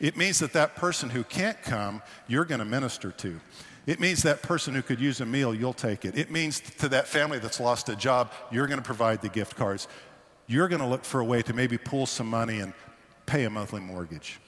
It 0.00 0.16
means 0.16 0.40
that 0.40 0.52
that 0.54 0.74
person 0.74 1.10
who 1.10 1.22
can't 1.22 1.60
come, 1.62 2.02
you're 2.26 2.44
going 2.44 2.58
to 2.58 2.64
minister 2.64 3.12
to. 3.12 3.40
It 3.86 4.00
means 4.00 4.22
that 4.22 4.42
person 4.42 4.74
who 4.74 4.82
could 4.82 5.00
use 5.00 5.20
a 5.20 5.26
meal, 5.26 5.54
you'll 5.54 5.72
take 5.72 6.04
it. 6.04 6.16
It 6.16 6.30
means 6.30 6.60
to 6.78 6.88
that 6.90 7.08
family 7.08 7.38
that's 7.38 7.60
lost 7.60 7.88
a 7.88 7.96
job, 7.96 8.32
you're 8.50 8.66
going 8.66 8.78
to 8.78 8.84
provide 8.84 9.22
the 9.22 9.28
gift 9.28 9.56
cards. 9.56 9.88
You're 10.46 10.68
going 10.68 10.80
to 10.80 10.86
look 10.86 11.04
for 11.04 11.20
a 11.20 11.24
way 11.24 11.42
to 11.42 11.52
maybe 11.52 11.78
pull 11.78 12.06
some 12.06 12.28
money 12.28 12.60
and 12.60 12.72
pay 13.26 13.44
a 13.44 13.50
monthly 13.50 13.80
mortgage. 13.80 14.40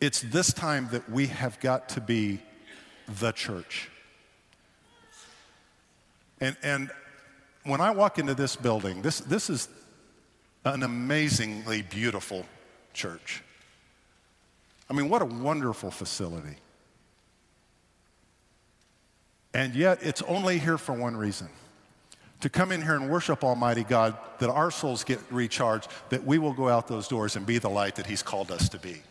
It's 0.00 0.20
this 0.20 0.52
time 0.52 0.88
that 0.92 1.10
we 1.10 1.28
have 1.28 1.58
got 1.60 1.88
to 1.90 2.00
be 2.00 2.40
the 3.20 3.32
church. 3.32 3.90
And, 6.40 6.56
and 6.62 6.90
when 7.66 7.80
I 7.80 7.90
walk 7.90 8.18
into 8.18 8.34
this 8.34 8.56
building, 8.56 9.02
this, 9.02 9.20
this 9.20 9.50
is 9.50 9.68
an 10.64 10.82
amazingly 10.82 11.82
beautiful 11.82 12.46
church. 12.92 13.42
I 14.88 14.94
mean, 14.94 15.08
what 15.08 15.22
a 15.22 15.26
wonderful 15.26 15.90
facility. 15.90 16.56
And 19.52 19.74
yet, 19.74 19.98
it's 20.02 20.22
only 20.22 20.58
here 20.58 20.78
for 20.78 20.92
one 20.92 21.16
reason 21.16 21.48
to 22.40 22.50
come 22.50 22.70
in 22.70 22.82
here 22.82 22.94
and 22.94 23.08
worship 23.10 23.42
Almighty 23.42 23.82
God, 23.82 24.16
that 24.38 24.50
our 24.50 24.70
souls 24.70 25.04
get 25.04 25.18
recharged, 25.30 25.88
that 26.10 26.24
we 26.24 26.38
will 26.38 26.52
go 26.52 26.68
out 26.68 26.86
those 26.86 27.08
doors 27.08 27.36
and 27.36 27.46
be 27.46 27.58
the 27.58 27.70
light 27.70 27.96
that 27.96 28.06
He's 28.06 28.22
called 28.22 28.50
us 28.50 28.68
to 28.68 28.78
be. 28.78 29.02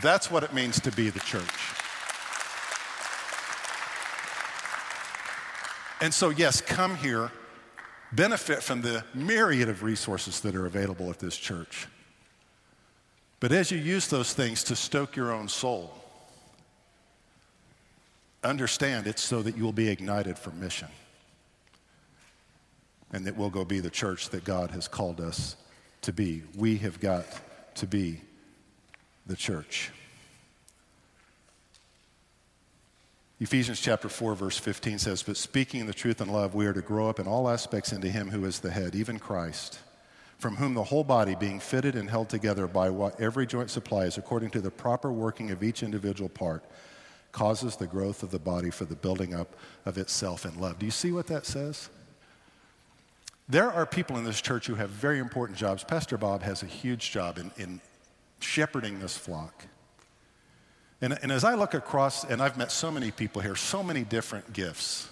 That's 0.00 0.30
what 0.30 0.42
it 0.42 0.54
means 0.54 0.80
to 0.80 0.90
be 0.90 1.10
the 1.10 1.20
church. 1.20 1.81
And 6.02 6.12
so, 6.12 6.30
yes, 6.30 6.60
come 6.60 6.96
here, 6.96 7.30
benefit 8.10 8.60
from 8.60 8.82
the 8.82 9.04
myriad 9.14 9.68
of 9.68 9.84
resources 9.84 10.40
that 10.40 10.56
are 10.56 10.66
available 10.66 11.08
at 11.10 11.20
this 11.20 11.36
church. 11.36 11.86
But 13.38 13.52
as 13.52 13.70
you 13.70 13.78
use 13.78 14.08
those 14.08 14.34
things 14.34 14.64
to 14.64 14.74
stoke 14.74 15.14
your 15.14 15.30
own 15.30 15.46
soul, 15.46 15.94
understand 18.42 19.06
it's 19.06 19.22
so 19.22 19.42
that 19.42 19.56
you 19.56 19.62
will 19.62 19.72
be 19.72 19.88
ignited 19.88 20.40
for 20.40 20.50
mission 20.50 20.88
and 23.12 23.24
that 23.24 23.36
we'll 23.36 23.48
go 23.48 23.64
be 23.64 23.78
the 23.78 23.88
church 23.88 24.30
that 24.30 24.42
God 24.42 24.72
has 24.72 24.88
called 24.88 25.20
us 25.20 25.54
to 26.00 26.12
be. 26.12 26.42
We 26.56 26.78
have 26.78 26.98
got 26.98 27.26
to 27.76 27.86
be 27.86 28.20
the 29.28 29.36
church. 29.36 29.92
Ephesians 33.42 33.80
chapter 33.80 34.08
4, 34.08 34.36
verse 34.36 34.56
15 34.56 35.00
says, 35.00 35.24
But 35.24 35.36
speaking 35.36 35.86
the 35.86 35.92
truth 35.92 36.20
in 36.20 36.28
love, 36.28 36.54
we 36.54 36.64
are 36.66 36.72
to 36.72 36.80
grow 36.80 37.08
up 37.08 37.18
in 37.18 37.26
all 37.26 37.48
aspects 37.48 37.90
into 37.90 38.08
Him 38.08 38.30
who 38.30 38.44
is 38.44 38.60
the 38.60 38.70
head, 38.70 38.94
even 38.94 39.18
Christ, 39.18 39.80
from 40.38 40.54
whom 40.54 40.74
the 40.74 40.84
whole 40.84 41.02
body, 41.02 41.34
being 41.34 41.58
fitted 41.58 41.96
and 41.96 42.08
held 42.08 42.28
together 42.28 42.68
by 42.68 42.88
what 42.88 43.20
every 43.20 43.44
joint 43.44 43.68
supplies, 43.68 44.16
according 44.16 44.50
to 44.50 44.60
the 44.60 44.70
proper 44.70 45.10
working 45.10 45.50
of 45.50 45.64
each 45.64 45.82
individual 45.82 46.28
part, 46.28 46.62
causes 47.32 47.74
the 47.74 47.88
growth 47.88 48.22
of 48.22 48.30
the 48.30 48.38
body 48.38 48.70
for 48.70 48.84
the 48.84 48.94
building 48.94 49.34
up 49.34 49.56
of 49.86 49.98
itself 49.98 50.46
in 50.46 50.60
love. 50.60 50.78
Do 50.78 50.86
you 50.86 50.92
see 50.92 51.10
what 51.10 51.26
that 51.26 51.44
says? 51.44 51.90
There 53.48 53.72
are 53.72 53.86
people 53.86 54.18
in 54.18 54.24
this 54.24 54.40
church 54.40 54.68
who 54.68 54.76
have 54.76 54.90
very 54.90 55.18
important 55.18 55.58
jobs. 55.58 55.82
Pastor 55.82 56.16
Bob 56.16 56.42
has 56.42 56.62
a 56.62 56.66
huge 56.66 57.10
job 57.10 57.38
in, 57.38 57.50
in 57.56 57.80
shepherding 58.38 59.00
this 59.00 59.18
flock. 59.18 59.66
And, 61.02 61.18
and, 61.20 61.32
as 61.32 61.42
I 61.42 61.54
look 61.54 61.74
across, 61.74 62.22
and 62.22 62.40
I've 62.40 62.56
met 62.56 62.70
so 62.70 62.88
many 62.88 63.10
people 63.10 63.42
here, 63.42 63.56
so 63.56 63.82
many 63.82 64.04
different 64.04 64.52
gifts, 64.52 65.10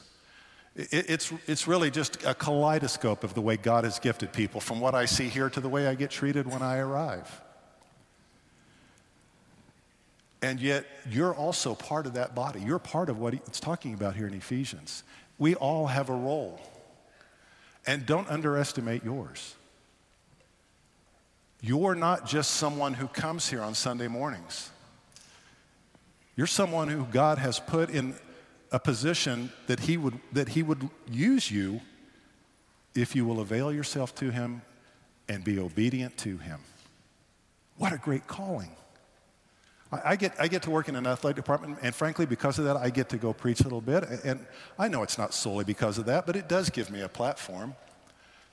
it, 0.77 1.11
it's, 1.11 1.33
it's 1.49 1.67
really 1.67 1.91
just 1.91 2.25
a 2.25 2.33
kaleidoscope 2.33 3.25
of 3.25 3.35
the 3.35 3.41
way 3.41 3.57
God 3.57 3.83
has 3.83 3.99
gifted 3.99 4.33
people 4.33 4.61
from 4.61 4.79
what 4.79 4.95
I 4.95 5.07
see 5.07 5.29
here 5.29 5.51
to 5.51 5.61
the 5.61 5.69
way 5.69 5.89
I 5.89 5.97
get 5.97 6.11
treated 6.11 6.47
when 6.47 6.63
I 6.63 6.79
arrive. 6.79 7.43
And 10.41 10.61
yet, 10.61 10.87
you're 11.11 11.35
also 11.35 11.75
part 11.75 12.07
of 12.07 12.15
that 12.15 12.37
body. 12.37 12.61
You're 12.61 12.79
part 12.79 13.11
of 13.11 13.19
what 13.19 13.35
it's 13.35 13.59
talking 13.59 13.93
about 13.93 14.15
here 14.15 14.29
in 14.29 14.33
Ephesians. 14.33 15.03
We 15.39 15.57
all 15.57 15.89
have 15.89 16.09
a 16.09 16.15
role. 16.15 16.61
And 17.85 18.07
don't 18.07 18.29
underestimate 18.31 19.05
yours. 19.05 19.57
You're 21.61 21.97
not 21.97 22.27
just 22.27 22.53
someone 22.53 22.95
who 22.95 23.09
comes 23.09 23.51
here 23.51 23.61
on 23.61 23.75
Sunday 23.75 24.07
mornings. 24.07 24.71
You're 26.41 26.47
someone 26.47 26.89
who 26.89 27.05
God 27.05 27.37
has 27.37 27.61
put 27.61 27.91
in 27.91 28.15
a 28.73 28.79
position 28.79 29.53
that 29.67 29.81
he 29.81 29.99
would, 29.99 30.19
that 30.33 30.49
he 30.49 30.63
would 30.63 30.89
use 31.07 31.51
you 31.51 31.83
if 32.95 33.15
you 33.15 33.27
will 33.27 33.41
avail 33.41 33.71
yourself 33.71 34.15
to 34.15 34.31
Him 34.31 34.63
and 35.29 35.45
be 35.45 35.59
obedient 35.59 36.17
to 36.17 36.39
Him. 36.39 36.61
What 37.77 37.93
a 37.93 37.99
great 37.99 38.27
calling. 38.27 38.71
I, 39.93 40.17
get, 40.17 40.35
I 40.41 40.49
get 40.49 40.63
to 40.63 40.71
work 40.71 40.89
in 40.89 40.97
an 40.97 41.07
athletic 41.07 41.37
department, 41.37 41.77
and 41.83 41.95
frankly, 41.95 42.25
because 42.25 42.59
of 42.59 42.65
that, 42.65 42.79
I 42.79 42.89
get 42.89 43.11
to 43.11 43.19
go 43.19 43.35
preach 43.35 43.61
a 43.61 43.65
little 43.65 43.83
bit. 43.83 44.05
And 44.25 44.47
I 44.79 44.89
know 44.89 45.03
it's 45.03 45.19
not 45.19 45.35
solely 45.35 45.67
because 45.67 45.99
of 45.99 46.07
that, 46.07 46.25
but 46.25 46.37
it 46.37 46.49
does 46.49 46.71
give 46.71 46.91
me 46.91 47.03
a 47.03 47.09
platform. 47.11 47.75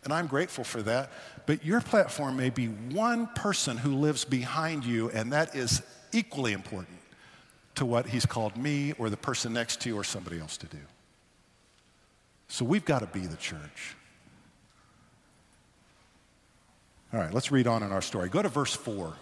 And 0.04 0.12
I'm 0.12 0.28
grateful 0.28 0.66
for 0.66 0.82
that. 0.82 1.10
But 1.46 1.64
your 1.64 1.80
platform 1.80 2.36
may 2.36 2.50
be 2.50 2.66
one 2.68 3.28
person 3.28 3.78
who 3.78 3.96
lives 3.96 4.26
behind 4.26 4.84
you, 4.84 5.10
and 5.12 5.32
that 5.32 5.56
is 5.56 5.82
equally 6.12 6.52
important 6.52 6.98
to 7.78 7.86
what 7.86 8.08
he's 8.08 8.26
called 8.26 8.58
me 8.58 8.94
or 8.98 9.10
the 9.10 9.18
person 9.18 9.54
next 9.54 9.82
to 9.82 9.90
you 9.90 9.98
or 9.98 10.04
somebody 10.04 10.40
else 10.40 10.58
to 10.58 10.68
do. 10.68 10.80
So 12.48 12.66
we've 12.66 12.86
got 12.86 13.00
to 13.00 13.08
be 13.08 13.26
the 13.26 13.38
church. 13.38 13.96
All 17.14 17.20
right, 17.20 17.34
let's 17.34 17.52
read 17.52 17.68
on 17.68 17.84
in 17.84 17.92
our 17.92 18.02
story. 18.02 18.30
Go 18.30 18.42
to 18.42 18.50
verse 18.50 18.74
4. 18.74 19.14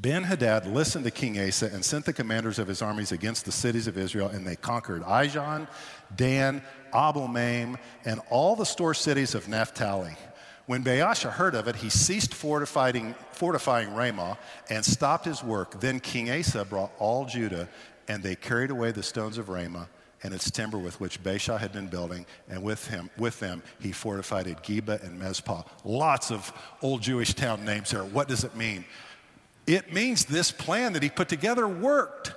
Ben 0.00 0.22
Hadad 0.22 0.66
listened 0.66 1.04
to 1.06 1.10
King 1.10 1.40
Asa 1.40 1.70
and 1.72 1.84
sent 1.84 2.04
the 2.04 2.12
commanders 2.12 2.60
of 2.60 2.68
his 2.68 2.82
armies 2.82 3.10
against 3.10 3.44
the 3.44 3.52
cities 3.52 3.88
of 3.88 3.98
Israel, 3.98 4.28
and 4.28 4.46
they 4.46 4.54
conquered 4.54 5.02
Ijon, 5.02 5.66
Dan, 6.14 6.62
Abel 6.94 7.26
Maim, 7.26 7.76
and 8.04 8.20
all 8.30 8.54
the 8.54 8.64
store 8.64 8.94
cities 8.94 9.34
of 9.34 9.48
Naphtali. 9.48 10.16
When 10.68 10.84
Baasha 10.84 11.30
heard 11.30 11.54
of 11.54 11.66
it, 11.66 11.76
he 11.76 11.88
ceased 11.88 12.34
fortifying, 12.34 13.14
fortifying 13.32 13.94
Ramah 13.94 14.36
and 14.68 14.84
stopped 14.84 15.24
his 15.24 15.42
work. 15.42 15.80
Then 15.80 15.98
King 15.98 16.30
Asa 16.30 16.62
brought 16.66 16.92
all 16.98 17.24
Judah, 17.24 17.70
and 18.06 18.22
they 18.22 18.36
carried 18.36 18.70
away 18.70 18.92
the 18.92 19.02
stones 19.02 19.38
of 19.38 19.48
Ramah 19.48 19.88
and 20.22 20.34
its 20.34 20.50
timber 20.50 20.76
with 20.76 21.00
which 21.00 21.22
Baasha 21.22 21.58
had 21.58 21.72
been 21.72 21.86
building, 21.86 22.26
and 22.50 22.62
with 22.62 22.86
him, 22.86 23.08
with 23.16 23.40
them, 23.40 23.62
he 23.80 23.92
fortified 23.92 24.44
Geba 24.62 25.02
and 25.02 25.18
Mizpah. 25.18 25.62
Lots 25.84 26.30
of 26.30 26.52
old 26.82 27.00
Jewish 27.00 27.32
town 27.32 27.64
names 27.64 27.90
here. 27.90 28.04
What 28.04 28.28
does 28.28 28.44
it 28.44 28.54
mean? 28.54 28.84
It 29.66 29.94
means 29.94 30.26
this 30.26 30.52
plan 30.52 30.92
that 30.92 31.02
he 31.02 31.08
put 31.08 31.30
together 31.30 31.66
worked. 31.66 32.34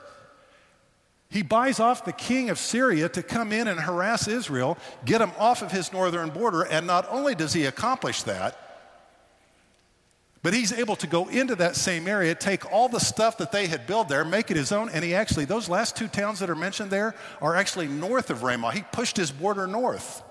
He 1.32 1.44
buys 1.44 1.80
off 1.80 2.04
the 2.04 2.12
king 2.12 2.50
of 2.50 2.60
Syria 2.60 3.08
to 3.08 3.24
come 3.24 3.54
in 3.54 3.70
and 3.70 3.80
harass 3.80 4.28
Israel, 4.28 4.78
get 5.06 5.22
him 5.22 5.32
off 5.39 5.62
of 5.62 5.72
his 5.72 5.94
northern 5.94 6.30
border, 6.30 6.63
and 6.63 6.86
not 6.86 7.08
only 7.10 7.36
does 7.36 7.54
he 7.54 7.65
accomplish 7.65 8.24
that, 8.24 8.58
but 10.44 10.54
he's 10.54 10.74
able 10.74 10.98
to 10.98 11.08
go 11.08 11.30
into 11.30 11.56
that 11.56 11.78
same 11.78 12.06
area, 12.06 12.36
take 12.36 12.70
all 12.70 12.89
the 12.89 13.00
stuff 13.00 13.38
that 13.38 13.54
they 13.54 13.67
had 13.67 13.88
built 13.88 14.10
there, 14.10 14.26
make 14.26 14.52
it 14.52 14.58
his 14.58 14.74
own, 14.74 14.89
and 14.89 15.06
he 15.06 15.15
actually, 15.15 15.46
those 15.46 15.70
last 15.70 15.96
two 15.96 16.10
towns 16.10 16.39
that 16.39 16.50
are 16.50 16.56
mentioned 16.56 16.91
there 16.91 17.15
are 17.41 17.56
actually 17.56 17.88
north 17.88 18.30
of 18.30 18.44
Ramah. 18.44 18.74
He 18.74 18.84
pushed 18.91 19.15
his 19.15 19.32
border 19.32 19.67
north. 19.67 20.22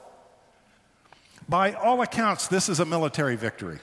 By 1.49 1.73
all 1.73 2.03
accounts, 2.03 2.47
this 2.47 2.69
is 2.69 2.79
a 2.79 2.85
military 2.85 3.37
victory. 3.37 3.79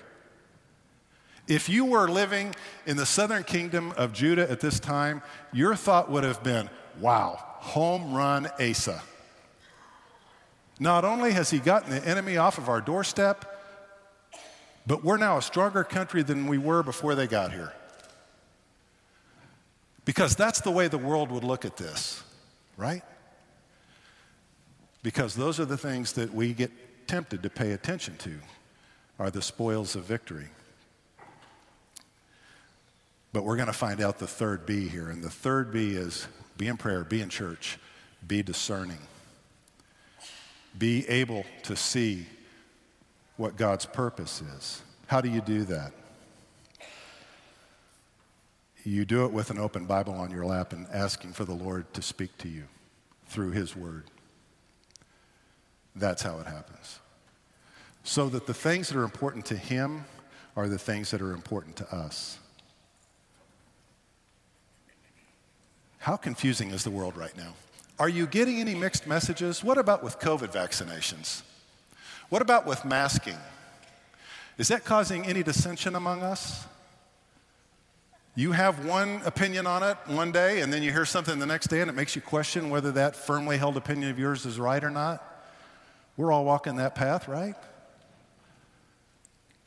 If 1.48 1.68
you 1.68 1.86
were 1.86 2.08
living 2.08 2.54
in 2.86 2.96
the 2.96 3.08
southern 3.08 3.44
kingdom 3.44 3.92
of 3.98 4.14
Judah 4.14 4.52
at 4.52 4.60
this 4.60 4.80
time, 4.80 5.24
your 5.52 5.76
thought 5.76 6.12
would 6.12 6.24
have 6.24 6.44
been, 6.44 6.70
wow, 7.00 7.38
home 7.40 8.14
run 8.14 8.48
Asa. 8.60 9.02
Not 10.80 11.06
only 11.06 11.32
has 11.34 11.50
he 11.50 11.60
gotten 11.60 11.90
the 11.90 12.08
enemy 12.08 12.38
off 12.38 12.58
of 12.58 12.70
our 12.70 12.82
doorstep, 12.82 13.46
but 14.86 15.04
we're 15.04 15.18
now 15.18 15.38
a 15.38 15.42
stronger 15.42 15.84
country 15.84 16.24
than 16.24 16.48
we 16.48 16.58
were 16.58 16.84
before 16.84 17.16
they 17.16 17.28
got 17.28 17.52
here. 17.52 17.74
Because 20.06 20.36
that's 20.36 20.62
the 20.62 20.72
way 20.72 20.88
the 20.88 20.98
world 20.98 21.32
would 21.32 21.44
look 21.44 21.66
at 21.66 21.76
this, 21.76 22.24
right? 22.78 23.04
Because 25.04 25.36
those 25.36 25.60
are 25.60 25.66
the 25.66 25.78
things 25.78 26.14
that 26.14 26.34
we 26.34 26.54
get 26.54 26.72
tempted 27.08 27.44
to 27.44 27.50
pay 27.50 27.72
attention 27.72 28.16
to, 28.18 28.38
are 29.20 29.32
the 29.32 29.42
spoils 29.42 29.96
of 29.96 30.04
victory. 30.04 30.48
But 33.34 33.44
we're 33.44 33.56
going 33.56 33.68
to 33.68 33.74
find 33.74 34.02
out 34.02 34.20
the 34.20 34.28
third 34.28 34.66
B 34.66 34.88
here. 34.88 35.10
And 35.10 35.24
the 35.24 35.30
third 35.30 35.74
B 35.74 35.92
is 35.92 36.28
be 36.58 36.68
in 36.68 36.78
prayer, 36.78 37.04
be 37.04 37.22
in 37.22 37.30
church, 37.30 37.78
be 38.28 38.44
discerning, 38.44 39.00
be 40.78 41.08
able 41.08 41.46
to 41.64 41.76
see 41.76 42.26
what 43.38 43.56
God's 43.56 43.86
purpose 43.86 44.42
is. 44.42 44.82
How 45.06 45.22
do 45.22 45.30
you 45.30 45.42
do 45.42 45.64
that? 45.66 45.94
You 48.84 49.06
do 49.06 49.26
it 49.26 49.32
with 49.32 49.50
an 49.52 49.60
open 49.60 49.86
Bible 49.86 50.14
on 50.14 50.32
your 50.32 50.46
lap 50.46 50.72
and 50.72 50.88
asking 50.94 51.34
for 51.34 51.46
the 51.46 51.54
Lord 51.54 51.94
to 51.94 52.02
speak 52.02 52.38
to 52.40 52.48
you 52.48 52.64
through 53.28 53.52
His 53.52 53.76
Word. 53.76 54.06
That's 55.96 56.22
how 56.22 56.40
it 56.40 56.48
happens. 56.48 57.00
So 58.04 58.30
that 58.30 58.48
the 58.48 58.54
things 58.54 58.88
that 58.88 58.98
are 58.98 59.04
important 59.04 59.46
to 59.48 59.58
Him 59.58 60.06
are 60.56 60.70
the 60.70 60.80
things 60.80 61.12
that 61.12 61.22
are 61.22 61.34
important 61.34 61.76
to 61.78 61.96
us. 61.96 62.40
How 66.08 66.16
confusing 66.16 66.72
is 66.72 66.86
the 66.86 66.90
world 66.90 67.18
right 67.18 67.36
now? 67.36 67.54
Are 68.00 68.08
you 68.08 68.28
getting 68.28 68.62
any 68.62 68.74
mixed 68.74 69.08
messages? 69.08 69.62
What 69.62 69.78
about 69.78 70.06
with 70.06 70.20
COVID 70.20 70.54
vaccinations? 70.54 71.42
What 72.30 72.42
about 72.42 72.66
with 72.66 72.86
masking? 72.86 73.36
Is 74.58 74.70
that 74.70 74.86
causing 74.86 75.26
any 75.26 75.44
dissension 75.44 75.98
among 75.98 76.24
us? 76.24 76.66
You 78.36 78.54
have 78.54 78.86
one 78.86 79.20
opinion 79.26 79.68
on 79.68 79.84
it 79.84 79.98
one 80.06 80.32
day, 80.32 80.62
and 80.62 80.72
then 80.72 80.82
you 80.82 80.94
hear 80.94 81.04
something 81.04 81.40
the 81.40 81.46
next 81.46 81.68
day, 81.68 81.82
and 81.82 81.90
it 81.90 81.94
makes 81.94 82.16
you 82.16 82.22
question 82.22 82.70
whether 82.70 82.94
that 82.94 83.14
firmly 83.14 83.58
held 83.58 83.76
opinion 83.76 84.10
of 84.10 84.18
yours 84.18 84.46
is 84.46 84.58
right 84.58 84.82
or 84.82 84.90
not. 84.90 85.22
We're 86.16 86.32
all 86.32 86.46
walking 86.46 86.78
that 86.78 86.96
path, 86.96 87.28
right? 87.28 87.56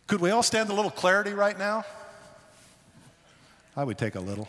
Could 0.06 0.22
we 0.22 0.30
all 0.30 0.42
stand 0.42 0.70
a 0.70 0.72
little 0.72 0.90
clarity 0.90 1.34
right 1.34 1.58
now? 1.58 1.84
I 3.76 3.84
would 3.84 3.98
take 3.98 4.14
a 4.14 4.20
little 4.20 4.48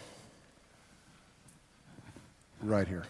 right 2.61 2.87
here. 2.87 3.03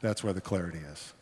That's 0.00 0.24
where 0.24 0.32
the 0.32 0.40
clarity 0.40 0.78
is. 0.78 1.12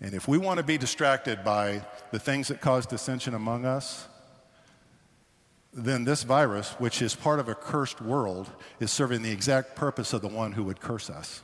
And 0.00 0.14
if 0.14 0.26
we 0.26 0.38
want 0.38 0.58
to 0.58 0.64
be 0.64 0.78
distracted 0.78 1.44
by 1.44 1.84
the 2.10 2.18
things 2.18 2.48
that 2.48 2.60
cause 2.60 2.86
dissension 2.86 3.34
among 3.34 3.64
us, 3.64 4.08
then 5.72 6.04
this 6.04 6.22
virus, 6.22 6.72
which 6.72 7.00
is 7.00 7.14
part 7.14 7.38
of 7.38 7.48
a 7.48 7.54
cursed 7.54 8.00
world, 8.00 8.50
is 8.78 8.90
serving 8.90 9.22
the 9.22 9.30
exact 9.30 9.74
purpose 9.74 10.12
of 10.12 10.20
the 10.20 10.28
one 10.28 10.52
who 10.52 10.64
would 10.64 10.80
curse 10.80 11.08
us. 11.08 11.40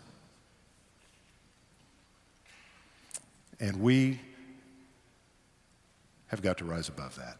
And 3.60 3.80
we 3.80 4.20
have 6.28 6.42
got 6.42 6.58
to 6.58 6.64
rise 6.64 6.88
above 6.88 7.16
that. 7.16 7.38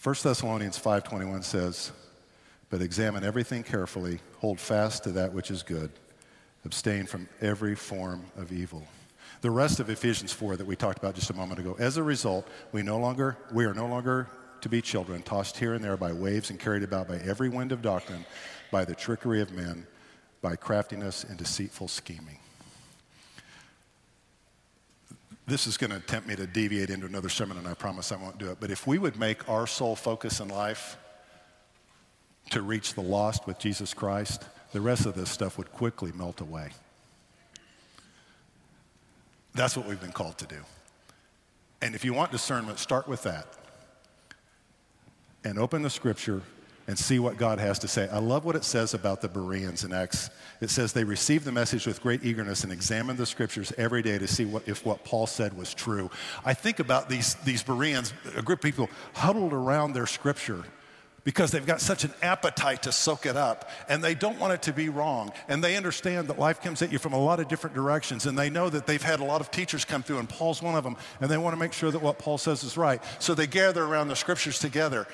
1 0.00 0.14
Thessalonians 0.22 0.78
5:21 0.78 1.42
says, 1.42 1.90
"But 2.70 2.82
examine 2.82 3.24
everything 3.24 3.64
carefully, 3.64 4.20
hold 4.38 4.60
fast 4.60 5.02
to 5.04 5.12
that 5.12 5.32
which 5.32 5.50
is 5.50 5.64
good, 5.64 5.90
abstain 6.64 7.06
from 7.06 7.28
every 7.40 7.74
form 7.74 8.26
of 8.36 8.52
evil." 8.52 8.86
The 9.40 9.50
rest 9.50 9.80
of 9.80 9.90
Ephesians 9.90 10.32
4 10.32 10.56
that 10.56 10.66
we 10.66 10.76
talked 10.76 10.98
about 10.98 11.16
just 11.16 11.30
a 11.30 11.34
moment 11.34 11.58
ago. 11.58 11.74
As 11.80 11.96
a 11.96 12.04
result, 12.04 12.46
we 12.70 12.82
no 12.82 12.96
longer 12.96 13.36
we 13.50 13.64
are 13.64 13.74
no 13.74 13.86
longer 13.86 14.28
to 14.60 14.68
be 14.68 14.80
children 14.80 15.20
tossed 15.22 15.56
here 15.56 15.74
and 15.74 15.82
there 15.82 15.96
by 15.96 16.12
waves 16.12 16.50
and 16.50 16.60
carried 16.60 16.84
about 16.84 17.08
by 17.08 17.16
every 17.16 17.48
wind 17.48 17.72
of 17.72 17.82
doctrine, 17.82 18.24
by 18.70 18.84
the 18.84 18.94
trickery 18.94 19.40
of 19.40 19.50
men, 19.50 19.84
by 20.40 20.54
craftiness 20.54 21.24
and 21.24 21.38
deceitful 21.38 21.88
scheming 21.88 22.38
this 25.48 25.66
is 25.66 25.78
going 25.78 25.90
to 25.90 26.00
tempt 26.00 26.28
me 26.28 26.36
to 26.36 26.46
deviate 26.46 26.90
into 26.90 27.06
another 27.06 27.30
sermon, 27.30 27.56
and 27.56 27.66
I 27.66 27.74
promise 27.74 28.12
I 28.12 28.16
won't 28.16 28.38
do 28.38 28.50
it. 28.50 28.58
But 28.60 28.70
if 28.70 28.86
we 28.86 28.98
would 28.98 29.18
make 29.18 29.48
our 29.48 29.66
sole 29.66 29.96
focus 29.96 30.40
in 30.40 30.48
life 30.48 30.98
to 32.50 32.60
reach 32.60 32.94
the 32.94 33.00
lost 33.00 33.46
with 33.46 33.58
Jesus 33.58 33.94
Christ, 33.94 34.44
the 34.72 34.80
rest 34.80 35.06
of 35.06 35.14
this 35.14 35.30
stuff 35.30 35.56
would 35.56 35.72
quickly 35.72 36.12
melt 36.12 36.42
away. 36.42 36.70
That's 39.54 39.76
what 39.76 39.86
we've 39.86 40.00
been 40.00 40.12
called 40.12 40.36
to 40.38 40.46
do. 40.46 40.60
And 41.80 41.94
if 41.94 42.04
you 42.04 42.12
want 42.12 42.30
discernment, 42.30 42.78
start 42.78 43.08
with 43.08 43.22
that. 43.22 43.46
And 45.44 45.58
open 45.58 45.82
the 45.82 45.90
scripture 45.90 46.42
and 46.88 46.98
see 46.98 47.18
what 47.18 47.36
God 47.36 47.58
has 47.58 47.78
to 47.80 47.88
say. 47.88 48.08
I 48.08 48.18
love 48.18 48.46
what 48.46 48.56
it 48.56 48.64
says 48.64 48.94
about 48.94 49.20
the 49.20 49.28
Bereans 49.28 49.84
in 49.84 49.92
Acts. 49.92 50.30
It 50.62 50.70
says 50.70 50.94
they 50.94 51.04
received 51.04 51.44
the 51.44 51.52
message 51.52 51.86
with 51.86 52.02
great 52.02 52.24
eagerness 52.24 52.64
and 52.64 52.72
examined 52.72 53.18
the 53.18 53.26
scriptures 53.26 53.72
every 53.76 54.02
day 54.02 54.18
to 54.18 54.26
see 54.26 54.46
what, 54.46 54.66
if 54.66 54.84
what 54.86 55.04
Paul 55.04 55.26
said 55.26 55.56
was 55.56 55.74
true. 55.74 56.10
I 56.46 56.54
think 56.54 56.80
about 56.80 57.10
these, 57.10 57.34
these 57.44 57.62
Bereans, 57.62 58.14
a 58.34 58.42
group 58.42 58.60
of 58.60 58.62
people 58.62 58.88
huddled 59.12 59.52
around 59.52 59.92
their 59.92 60.06
scripture 60.06 60.64
because 61.24 61.50
they've 61.50 61.66
got 61.66 61.82
such 61.82 62.04
an 62.04 62.12
appetite 62.22 62.84
to 62.84 62.90
soak 62.90 63.26
it 63.26 63.36
up 63.36 63.68
and 63.90 64.02
they 64.02 64.14
don't 64.14 64.38
want 64.38 64.54
it 64.54 64.62
to 64.62 64.72
be 64.72 64.88
wrong. 64.88 65.30
And 65.46 65.62
they 65.62 65.76
understand 65.76 66.28
that 66.28 66.38
life 66.38 66.62
comes 66.62 66.80
at 66.80 66.90
you 66.90 66.98
from 66.98 67.12
a 67.12 67.18
lot 67.18 67.38
of 67.38 67.48
different 67.48 67.76
directions 67.76 68.24
and 68.24 68.38
they 68.38 68.48
know 68.48 68.70
that 68.70 68.86
they've 68.86 69.02
had 69.02 69.20
a 69.20 69.24
lot 69.24 69.42
of 69.42 69.50
teachers 69.50 69.84
come 69.84 70.02
through 70.02 70.20
and 70.20 70.28
Paul's 70.28 70.62
one 70.62 70.74
of 70.74 70.84
them 70.84 70.96
and 71.20 71.28
they 71.28 71.36
want 71.36 71.52
to 71.52 71.60
make 71.60 71.74
sure 71.74 71.90
that 71.90 72.00
what 72.00 72.18
Paul 72.18 72.38
says 72.38 72.64
is 72.64 72.78
right. 72.78 73.02
So 73.18 73.34
they 73.34 73.46
gather 73.46 73.84
around 73.84 74.08
the 74.08 74.16
scriptures 74.16 74.58
together. 74.58 75.06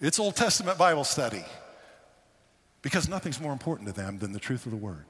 It's 0.00 0.18
Old 0.20 0.36
Testament 0.36 0.78
Bible 0.78 1.04
study 1.04 1.44
because 2.82 3.08
nothing's 3.08 3.40
more 3.40 3.52
important 3.52 3.88
to 3.88 3.94
them 3.94 4.18
than 4.18 4.32
the 4.32 4.38
truth 4.38 4.64
of 4.64 4.72
the 4.72 4.78
word. 4.78 5.04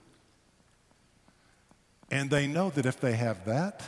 And 2.10 2.30
they 2.30 2.46
know 2.46 2.70
that 2.70 2.86
if 2.86 2.98
they 2.98 3.12
have 3.12 3.44
that, 3.44 3.82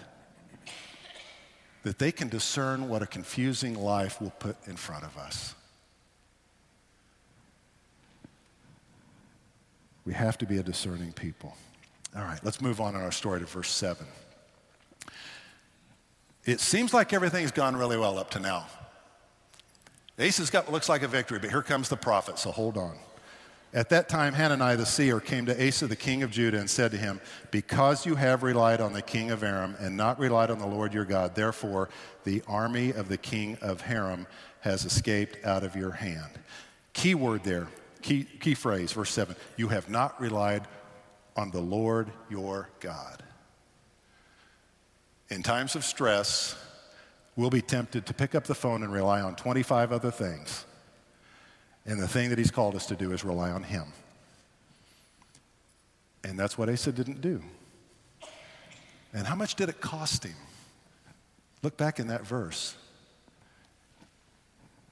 that 1.85 1.99
they 1.99 2.13
can 2.13 2.29
discern 2.29 2.89
what 2.89 3.01
a 3.01 3.07
confusing 3.07 3.75
life 3.75 4.21
will 4.21 4.35
put 4.39 4.57
in 4.67 4.77
front 4.77 5.05
of 5.05 5.17
us. 5.17 5.55
We 10.05 10.13
have 10.13 10.37
to 10.39 10.47
be 10.47 10.59
a 10.59 10.63
discerning 10.63 11.13
people. 11.13 11.57
All 12.15 12.25
right, 12.25 12.41
let's 12.43 12.61
move 12.61 12.81
on 12.81 12.95
in 12.95 13.01
our 13.01 13.13
story 13.13 13.41
to 13.41 13.47
verse 13.47 13.71
7. 13.71 14.07
It 16.45 16.61
seems 16.61 16.93
like 16.93 17.13
everything's 17.13 17.53
gone 17.53 17.77
really 17.77 17.97
well 17.97 18.19
up 18.19 18.31
to 18.31 18.41
now. 18.41 18.67
Asa's 20.19 20.51
got 20.51 20.65
what 20.65 20.73
looks 20.73 20.89
like 20.89 21.03
a 21.03 21.09
victory, 21.09 21.39
but 21.39 21.51
here 21.51 21.63
comes 21.63 21.89
the 21.89 21.97
prophet, 21.97 22.39
so 22.39 22.51
hold 22.51 22.77
on. 22.77 22.97
At 23.73 23.89
that 23.91 24.09
time, 24.09 24.35
Hananiah 24.35 24.77
the 24.77 24.85
seer 24.85 25.21
came 25.21 25.47
to 25.47 25.69
Asa, 25.69 25.87
the 25.87 25.95
king 25.95 26.25
of 26.25 26.31
Judah, 26.31 26.59
and 26.59 26.69
said 26.69 26.91
to 26.91 26.97
him, 26.97 27.21
Because 27.53 28.05
you 28.05 28.17
have 28.17 28.43
relied 28.43 28.81
on 28.81 28.93
the 28.93 29.03
king 29.03 29.31
of 29.31 29.45
Aram 29.45 29.77
and 29.79 29.97
not 29.97 30.19
relied 30.19 30.51
on 30.51 30.59
the 30.59 30.67
Lord 30.67 30.93
your 30.93 31.05
God, 31.05 31.37
therefore 31.37 31.89
the 32.25 32.43
army 32.49 32.91
of 32.91 33.09
the 33.09 33.17
king 33.17 33.57
of 33.61 33.83
Aram 33.89 34.27
has 34.61 34.85
escaped 34.85 35.45
out 35.45 35.63
of 35.63 35.77
your 35.77 35.93
hand. 35.93 36.33
Key 36.93 37.15
word 37.15 37.45
there 37.45 37.69
Key, 38.03 38.25
key 38.25 38.55
phrase, 38.55 38.93
verse 38.93 39.11
7 39.11 39.37
You 39.57 39.69
have 39.69 39.89
not 39.89 40.21
relied 40.21 40.67
on 41.37 41.51
the 41.51 41.61
Lord 41.61 42.11
your 42.29 42.69
God. 42.81 43.23
In 45.29 45.43
times 45.43 45.77
of 45.77 45.85
stress, 45.85 46.57
we'll 47.37 47.51
be 47.51 47.63
tempted 47.63 48.07
to 48.07 48.15
pick 48.15 48.35
up 48.35 48.45
the 48.45 48.55
phone 48.55 48.83
and 48.83 48.93
rely 48.93 49.21
on 49.21 49.37
25 49.37 49.93
other 49.93 50.11
things. 50.11 50.65
And 51.87 52.01
the 52.01 52.09
thing 52.09 52.31
that 52.31 52.39
he's 52.39 52.51
called 52.51 52.75
us 52.75 52.87
to 52.87 52.97
do 52.97 53.13
is 53.13 53.25
rely 53.25 53.51
on 53.51 53.63
him. 53.63 53.85
And 56.25 56.39
that's 56.39 56.59
what 56.59 56.69
Asa 56.69 56.93
didn't 56.93 57.21
do. 57.21 57.43
And 59.13 59.27
how 59.27 59.35
much 59.35 59.55
did 59.55 59.69
it 59.69 59.81
cost 59.81 60.25
him? 60.25 60.37
Look 61.63 61.77
back 61.77 61.99
in 61.99 62.09
that 62.09 62.27
verse 62.27 62.77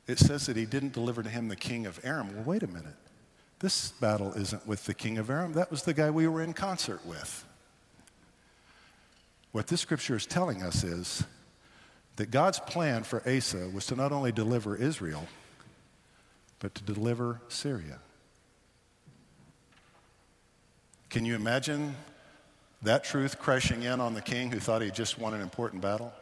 it 0.08 0.18
says 0.18 0.46
that 0.46 0.56
he 0.56 0.64
didn't 0.64 0.94
deliver 0.94 1.22
to 1.22 1.28
him 1.28 1.48
the 1.48 1.56
king 1.56 1.86
of 1.86 2.00
Aram. 2.02 2.34
Well, 2.34 2.44
wait 2.44 2.62
a 2.62 2.66
minute. 2.66 2.96
This 3.60 3.90
battle 3.92 4.32
isn't 4.32 4.66
with 4.66 4.84
the 4.86 4.94
king 4.94 5.18
of 5.18 5.28
Aram. 5.28 5.52
That 5.52 5.70
was 5.70 5.82
the 5.82 5.92
guy 5.92 6.10
we 6.10 6.26
were 6.26 6.42
in 6.42 6.54
concert 6.54 7.04
with. 7.04 7.44
What 9.52 9.66
this 9.66 9.82
scripture 9.82 10.16
is 10.16 10.24
telling 10.24 10.62
us 10.62 10.82
is 10.82 11.24
that 12.18 12.32
God's 12.32 12.58
plan 12.58 13.04
for 13.04 13.22
Asa 13.28 13.68
was 13.72 13.86
to 13.86 13.96
not 13.96 14.10
only 14.10 14.32
deliver 14.32 14.74
Israel, 14.74 15.28
but 16.58 16.74
to 16.74 16.82
deliver 16.82 17.40
Syria. 17.46 18.00
Can 21.10 21.24
you 21.24 21.36
imagine 21.36 21.94
that 22.82 23.04
truth 23.04 23.38
crashing 23.38 23.84
in 23.84 24.00
on 24.00 24.14
the 24.14 24.20
king 24.20 24.50
who 24.50 24.58
thought 24.58 24.80
he 24.80 24.88
had 24.88 24.96
just 24.96 25.16
won 25.16 25.32
an 25.32 25.40
important 25.40 25.80
battle? 25.80 26.12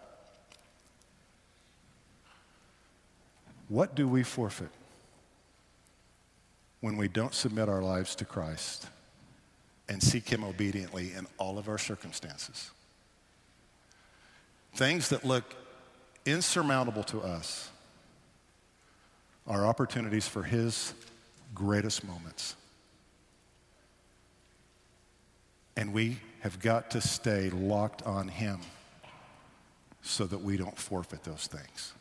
What 3.68 3.94
do 3.94 4.06
we 4.06 4.22
forfeit 4.22 4.70
when 6.80 6.98
we 6.98 7.09
don't 7.09 7.32
submit 7.32 7.70
our 7.70 7.80
lives 7.80 8.14
to 8.16 8.26
Christ 8.26 8.87
and 9.88 10.02
seek 10.02 10.28
Him 10.28 10.44
obediently 10.44 11.14
in 11.14 11.26
all 11.38 11.56
of 11.59 11.70
our 11.70 11.78
circumstances? 11.78 12.70
Things 14.74 15.09
that 15.09 15.24
look 15.24 15.54
insurmountable 16.26 17.04
to 17.04 17.20
us 17.20 17.70
are 19.46 19.64
opportunities 19.64 20.26
for 20.26 20.42
His 20.42 20.92
greatest 21.54 22.04
moments. 22.04 22.56
And 25.76 25.92
we 25.92 26.18
have 26.40 26.58
got 26.60 26.90
to 26.92 27.00
stay 27.00 27.50
locked 27.50 28.02
on 28.02 28.28
Him 28.28 28.60
so 30.02 30.24
that 30.26 30.40
we 30.40 30.56
don't 30.56 30.76
forfeit 30.76 31.22
those 31.24 31.46
things. 31.46 31.92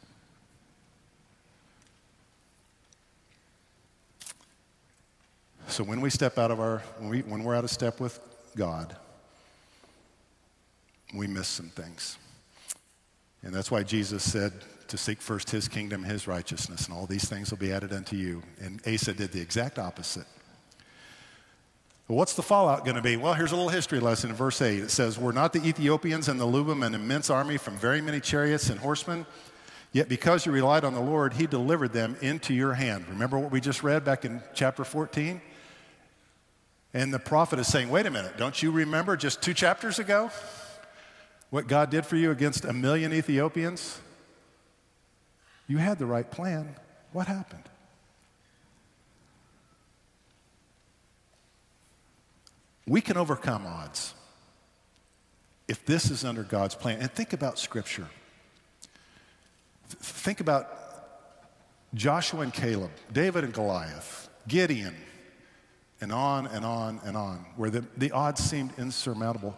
So 5.68 5.84
when 5.84 6.00
we 6.00 6.10
step 6.10 6.38
out 6.38 6.52
of 6.52 6.60
our, 6.60 6.80
when, 7.00 7.10
we, 7.10 7.22
when 7.22 7.44
we're 7.44 7.56
out 7.56 7.64
of 7.64 7.72
step 7.72 8.00
with 8.00 8.20
God, 8.56 8.96
we 11.14 11.28
miss 11.28 11.48
some 11.48 11.70
things. 11.70 12.18
And 13.46 13.54
that's 13.54 13.70
why 13.70 13.84
Jesus 13.84 14.30
said 14.30 14.52
to 14.88 14.98
seek 14.98 15.22
first 15.22 15.52
his 15.52 15.68
kingdom, 15.68 16.04
his 16.04 16.28
righteousness, 16.28 16.88
and 16.88 16.96
all 16.96 17.06
these 17.06 17.30
things 17.30 17.52
will 17.52 17.60
be 17.60 17.72
added 17.72 17.94
unto 17.94 18.16
you. 18.16 18.42
And 18.60 18.82
Asa 18.88 19.14
did 19.14 19.32
the 19.32 19.40
exact 19.40 19.80
opposite. 19.80 20.26
What's 22.08 22.34
the 22.34 22.44
fallout 22.44 22.86
going 22.86 22.98
to 22.98 23.02
be? 23.02 23.18
Well, 23.18 23.34
here's 23.34 23.52
a 23.52 23.56
little 23.56 23.70
history 23.70 24.00
lesson 24.00 24.32
in 24.32 24.36
verse 24.36 24.62
8. 24.62 24.80
It 24.80 24.92
says, 24.92 25.18
Were 25.18 25.34
not 25.34 25.54
the 25.54 25.66
Ethiopians 25.66 26.28
and 26.28 26.40
the 26.40 26.46
Lubim 26.46 26.86
an 26.86 26.94
immense 26.94 27.30
army 27.30 27.58
from 27.58 27.78
very 27.78 28.02
many 28.02 28.20
chariots 28.20 28.70
and 28.70 28.80
horsemen? 28.80 29.26
Yet 29.92 30.10
because 30.10 30.46
you 30.46 30.52
relied 30.52 30.84
on 30.84 30.94
the 30.94 31.00
Lord, 31.00 31.34
he 31.34 31.48
delivered 31.48 31.94
them 31.94 32.18
into 32.22 32.54
your 32.54 32.74
hand. 32.74 33.08
Remember 33.10 33.40
what 33.40 33.52
we 33.52 33.62
just 33.62 33.82
read 33.82 34.04
back 34.04 34.26
in 34.26 34.42
chapter 34.54 34.84
14? 34.84 35.40
And 36.94 37.14
the 37.14 37.20
prophet 37.20 37.60
is 37.60 37.68
saying, 37.68 37.90
wait 37.90 38.06
a 38.06 38.12
minute, 38.12 38.38
don't 38.38 38.62
you 38.62 38.72
remember 38.72 39.16
just 39.16 39.42
two 39.42 39.54
chapters 39.54 39.98
ago 40.00 40.32
what 41.56 41.68
God 41.68 41.90
did 41.90 42.06
for 42.06 42.18
you 42.18 42.32
against 42.32 42.66
a 42.66 42.74
million 42.74 43.14
Ethiopians? 43.14 43.98
You 45.68 45.78
had 45.78 45.98
the 45.98 46.06
right 46.06 46.30
plan. 46.30 46.76
What 47.14 47.28
happened? 47.28 47.64
We 52.86 53.00
can 53.00 53.16
overcome 53.16 53.66
odds 53.66 54.14
if 55.70 55.86
this 55.86 56.12
is 56.12 56.26
under 56.26 56.44
God's 56.44 56.76
plan. 56.76 57.00
And 57.00 57.10
think 57.10 57.32
about 57.32 57.58
Scripture. 57.58 58.10
Think 59.88 60.42
about 60.42 60.68
Joshua 61.94 62.42
and 62.42 62.54
Caleb, 62.54 62.92
David 63.14 63.46
and 63.46 63.54
Goliath, 63.54 64.28
Gideon, 64.46 64.94
and 66.02 66.12
on 66.12 66.48
and 66.48 66.66
on 66.66 67.00
and 67.06 67.16
on, 67.16 67.46
where 67.56 67.70
the, 67.70 67.86
the 67.96 68.12
odds 68.12 68.44
seemed 68.44 68.74
insurmountable. 68.78 69.56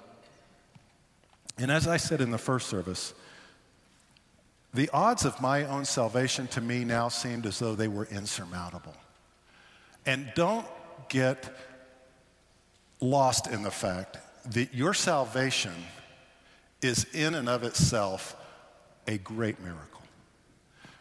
And 1.57 1.71
as 1.71 1.87
I 1.87 1.97
said 1.97 2.21
in 2.21 2.31
the 2.31 2.37
first 2.37 2.67
service, 2.67 3.13
the 4.73 4.89
odds 4.89 5.25
of 5.25 5.41
my 5.41 5.63
own 5.65 5.85
salvation 5.85 6.47
to 6.49 6.61
me 6.61 6.85
now 6.85 7.09
seemed 7.09 7.45
as 7.45 7.57
though 7.59 7.73
they 7.73 7.87
were 7.87 8.05
insurmountable. 8.05 8.95
And 10.05 10.31
don't 10.35 10.67
get 11.09 11.55
lost 13.01 13.47
in 13.47 13.63
the 13.63 13.71
fact 13.71 14.17
that 14.51 14.73
your 14.73 14.93
salvation 14.93 15.73
is 16.81 17.05
in 17.13 17.35
and 17.35 17.49
of 17.49 17.63
itself 17.63 18.35
a 19.07 19.17
great 19.17 19.59
miracle. 19.59 20.01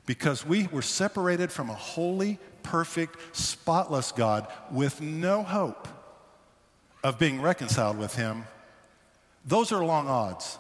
Because 0.07 0.47
we 0.47 0.69
were 0.69 0.83
separated 0.83 1.51
from 1.51 1.69
a 1.69 1.75
holy, 1.75 2.38
perfect, 2.62 3.37
spotless 3.37 4.12
God 4.12 4.47
with 4.71 5.01
no 5.01 5.42
hope 5.42 5.88
of 7.05 7.19
being 7.19 7.40
reconciled 7.40 7.99
with 7.99 8.14
Him, 8.14 8.45
those 9.46 9.72
are 9.72 9.85
long 9.85 10.09
odds. 10.09 10.59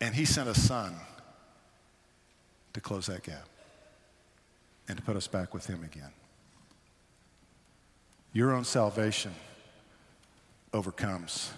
And 0.00 0.14
He 0.14 0.24
sent 0.24 0.48
a 0.48 0.54
Son 0.54 0.94
to 2.72 2.80
close 2.80 3.06
that 3.06 3.22
gap 3.22 3.48
and 4.88 4.96
to 4.96 5.02
put 5.02 5.16
us 5.16 5.26
back 5.26 5.52
with 5.52 5.66
Him 5.66 5.84
again. 5.84 6.12
Your 8.32 8.52
own 8.52 8.64
salvation 8.64 9.32
overcomes 10.72 11.52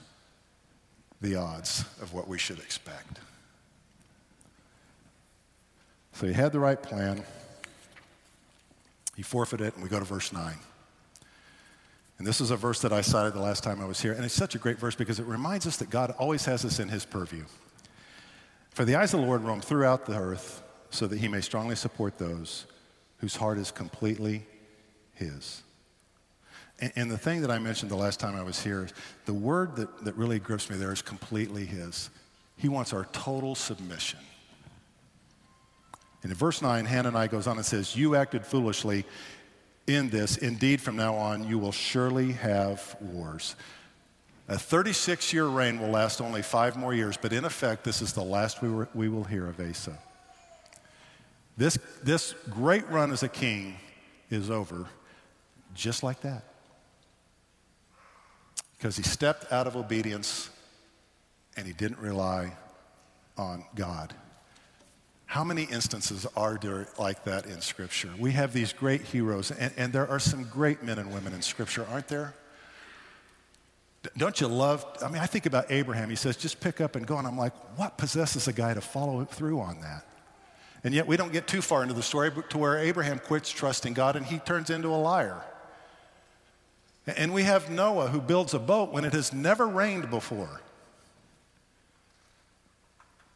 the 1.21 1.37
odds 1.37 1.85
of 2.01 2.13
what 2.13 2.27
we 2.27 2.39
should 2.39 2.59
expect. 2.59 3.21
So 6.15 6.27
he 6.27 6.33
had 6.33 6.53
the 6.53 6.61
right 6.61 6.83
plan. 6.83 7.25
He 9.17 9.23
forfeited 9.23 9.67
it, 9.67 9.75
and 9.75 9.83
we 9.83 9.89
go 9.89 9.99
to 9.99 10.05
verse 10.05 10.33
9. 10.33 10.55
And 12.23 12.27
this 12.29 12.41
is 12.41 12.53
a 12.53 12.57
verse 12.57 12.81
that 12.83 12.93
I 12.93 13.01
cited 13.01 13.35
the 13.35 13.41
last 13.41 13.65
time 13.65 13.81
I 13.81 13.85
was 13.85 14.01
here. 14.01 14.13
And 14.13 14.25
it's 14.25 14.33
such 14.33 14.55
a 14.55 14.59
great 14.59 14.79
verse 14.79 14.95
because 14.95 15.19
it 15.19 15.27
reminds 15.27 15.67
us 15.67 15.79
that 15.79 15.91
God 15.91 16.15
always 16.21 16.45
has 16.45 16.65
us 16.65 16.79
in 16.79 16.89
his 16.89 17.05
purview. 17.05 17.43
For 18.71 18.85
the 18.85 18.95
eyes 18.95 19.13
of 19.13 19.19
the 19.19 19.27
Lord 19.27 19.43
roam 19.43 19.61
throughout 19.61 20.07
the 20.07 20.17
earth 20.17 20.63
so 20.91 21.09
that 21.09 21.19
he 21.19 21.27
may 21.27 21.41
strongly 21.41 21.75
support 21.75 22.19
those 22.19 22.67
whose 23.17 23.35
heart 23.35 23.59
is 23.59 23.73
completely 23.73 24.47
his. 25.15 25.65
And, 26.79 26.93
and 26.95 27.11
the 27.11 27.19
thing 27.19 27.41
that 27.41 27.51
I 27.51 27.59
mentioned 27.59 27.91
the 27.91 27.97
last 27.97 28.21
time 28.21 28.37
I 28.37 28.45
was 28.45 28.63
here, 28.63 28.89
the 29.25 29.35
word 29.35 29.75
that, 29.75 30.05
that 30.05 30.15
really 30.15 30.39
grips 30.39 30.71
me 30.71 30.77
there 30.77 30.93
is 30.93 31.03
completely 31.03 31.65
his. 31.65 32.09
He 32.57 32.69
wants 32.69 32.93
our 32.93 33.07
total 33.07 33.57
submission. 33.57 34.21
And 36.23 36.31
in 36.31 36.39
verse 36.39 36.63
9, 36.63 36.85
Hananiah 36.85 37.27
goes 37.27 37.49
on 37.49 37.57
and 37.57 37.67
says, 37.67 37.97
You 37.97 38.15
acted 38.15 38.47
foolishly 38.47 39.07
in 39.87 40.11
this. 40.11 40.37
Indeed, 40.37 40.81
from 40.81 40.97
now 40.97 41.15
on, 41.15 41.47
you 41.47 41.59
will 41.59 41.73
surely 41.73 42.33
have 42.33 42.97
wars. 43.01 43.57
A 44.49 44.59
36 44.59 45.33
year 45.33 45.47
reign 45.47 45.81
will 45.81 45.91
last 45.91 46.21
only 46.21 46.43
five 46.43 46.77
more 46.77 46.95
years, 46.95 47.17
but 47.17 47.33
in 47.33 47.45
effect, 47.45 47.85
this 47.85 48.03
is 48.03 48.13
the 48.13 48.23
last 48.23 48.61
we, 48.61 48.71
were, 48.71 48.89
we 48.95 49.09
will 49.09 49.25
hear 49.25 49.47
of 49.47 49.61
Asa. 49.61 49.99
This, 51.57 51.79
this 52.03 52.35
great 52.51 52.89
run 52.89 53.13
as 53.13 53.23
a 53.23 53.29
king 53.29 53.77
is 54.31 54.51
over 54.51 54.87
just 55.75 56.03
like 56.03 56.21
that. 56.23 56.45
Because 58.77 58.97
he 58.97 59.03
stepped 59.03 59.53
out 59.53 59.67
of 59.67 59.77
obedience 59.77 60.51
and 61.57 61.67
he 61.67 61.73
didn't 61.73 61.99
rely 61.99 62.53
on 63.37 63.65
God. 63.75 64.15
How 65.33 65.45
many 65.45 65.63
instances 65.63 66.27
are 66.37 66.59
there 66.61 66.87
like 66.99 67.25
that 67.25 67.47
in 67.47 67.63
Scripture? 67.63 68.11
We 68.19 68.33
have 68.33 68.53
these 68.53 68.75
great 68.75 69.01
heroes, 69.01 69.51
and, 69.51 69.73
and 69.79 69.91
there 69.91 70.07
are 70.07 70.19
some 70.19 70.45
great 70.45 70.83
men 70.83 70.99
and 70.99 71.11
women 71.11 71.33
in 71.33 71.41
Scripture, 71.41 71.87
aren't 71.91 72.09
there? 72.09 72.35
Don't 74.19 74.39
you 74.43 74.47
love? 74.47 74.85
I 75.03 75.09
mean, 75.09 75.23
I 75.23 75.25
think 75.25 75.47
about 75.47 75.73
Abraham. 75.73 76.11
He 76.11 76.17
says, 76.17 76.37
just 76.37 76.61
pick 76.61 76.83
up 76.83 76.97
and 76.97 77.07
go. 77.07 77.17
And 77.17 77.27
I'm 77.27 77.39
like, 77.39 77.55
what 77.79 77.97
possesses 77.97 78.47
a 78.47 78.53
guy 78.53 78.75
to 78.75 78.83
follow 78.83 79.25
through 79.25 79.59
on 79.61 79.81
that? 79.81 80.05
And 80.85 80.93
yet 80.93 81.07
we 81.07 81.17
don't 81.17 81.33
get 81.33 81.47
too 81.47 81.63
far 81.63 81.81
into 81.81 81.95
the 81.95 82.03
story 82.03 82.31
to 82.51 82.59
where 82.59 82.77
Abraham 82.77 83.19
quits 83.19 83.49
trusting 83.49 83.95
God 83.95 84.17
and 84.17 84.27
he 84.27 84.39
turns 84.39 84.69
into 84.69 84.89
a 84.89 85.01
liar. 85.01 85.41
And 87.07 87.33
we 87.33 87.45
have 87.45 87.71
Noah 87.71 88.09
who 88.09 88.21
builds 88.21 88.53
a 88.53 88.59
boat 88.59 88.93
when 88.93 89.07
it 89.07 89.15
has 89.15 89.33
never 89.33 89.67
rained 89.67 90.11
before 90.11 90.61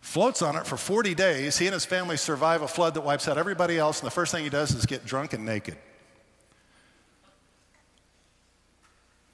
floats 0.07 0.41
on 0.41 0.55
it 0.55 0.65
for 0.65 0.77
40 0.77 1.17
days. 1.17 1.59
He 1.59 1.67
and 1.67 1.75
his 1.75 1.85
family 1.85 2.17
survive 2.17 2.63
a 2.63 2.69
flood 2.69 2.95
that 2.95 3.01
wipes 3.01 3.27
out 3.27 3.39
everybody 3.39 3.77
else, 3.77 4.01
and 4.01 4.07
the 4.07 4.13
first 4.13 4.31
thing 4.31 4.45
he 4.45 4.51
does 4.51 4.73
is 4.73 4.87
get 4.87 5.05
drunk 5.05 5.33
and 5.33 5.45
naked. 5.45 5.77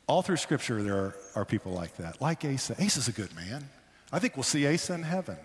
All 0.07 0.23
through 0.23 0.39
Scripture, 0.39 0.83
there 0.83 0.97
are, 0.97 1.15
are 1.37 1.45
people 1.45 1.73
like 1.73 1.97
that, 1.99 2.23
like 2.23 2.45
Asa. 2.47 2.75
Asa's 2.83 3.07
a 3.07 3.13
good 3.13 3.35
man. 3.37 3.69
I 4.11 4.19
think 4.19 4.35
we'll 4.35 4.45
see 4.45 4.67
Asa 4.67 4.95
in 4.95 5.03
heaven. 5.03 5.37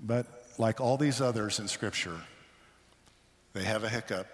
But 0.00 0.26
like 0.56 0.80
all 0.80 0.96
these 0.96 1.20
others 1.20 1.60
in 1.60 1.68
Scripture, 1.68 2.18
they 3.52 3.64
have 3.64 3.84
a 3.84 3.88
hiccup, 3.88 4.26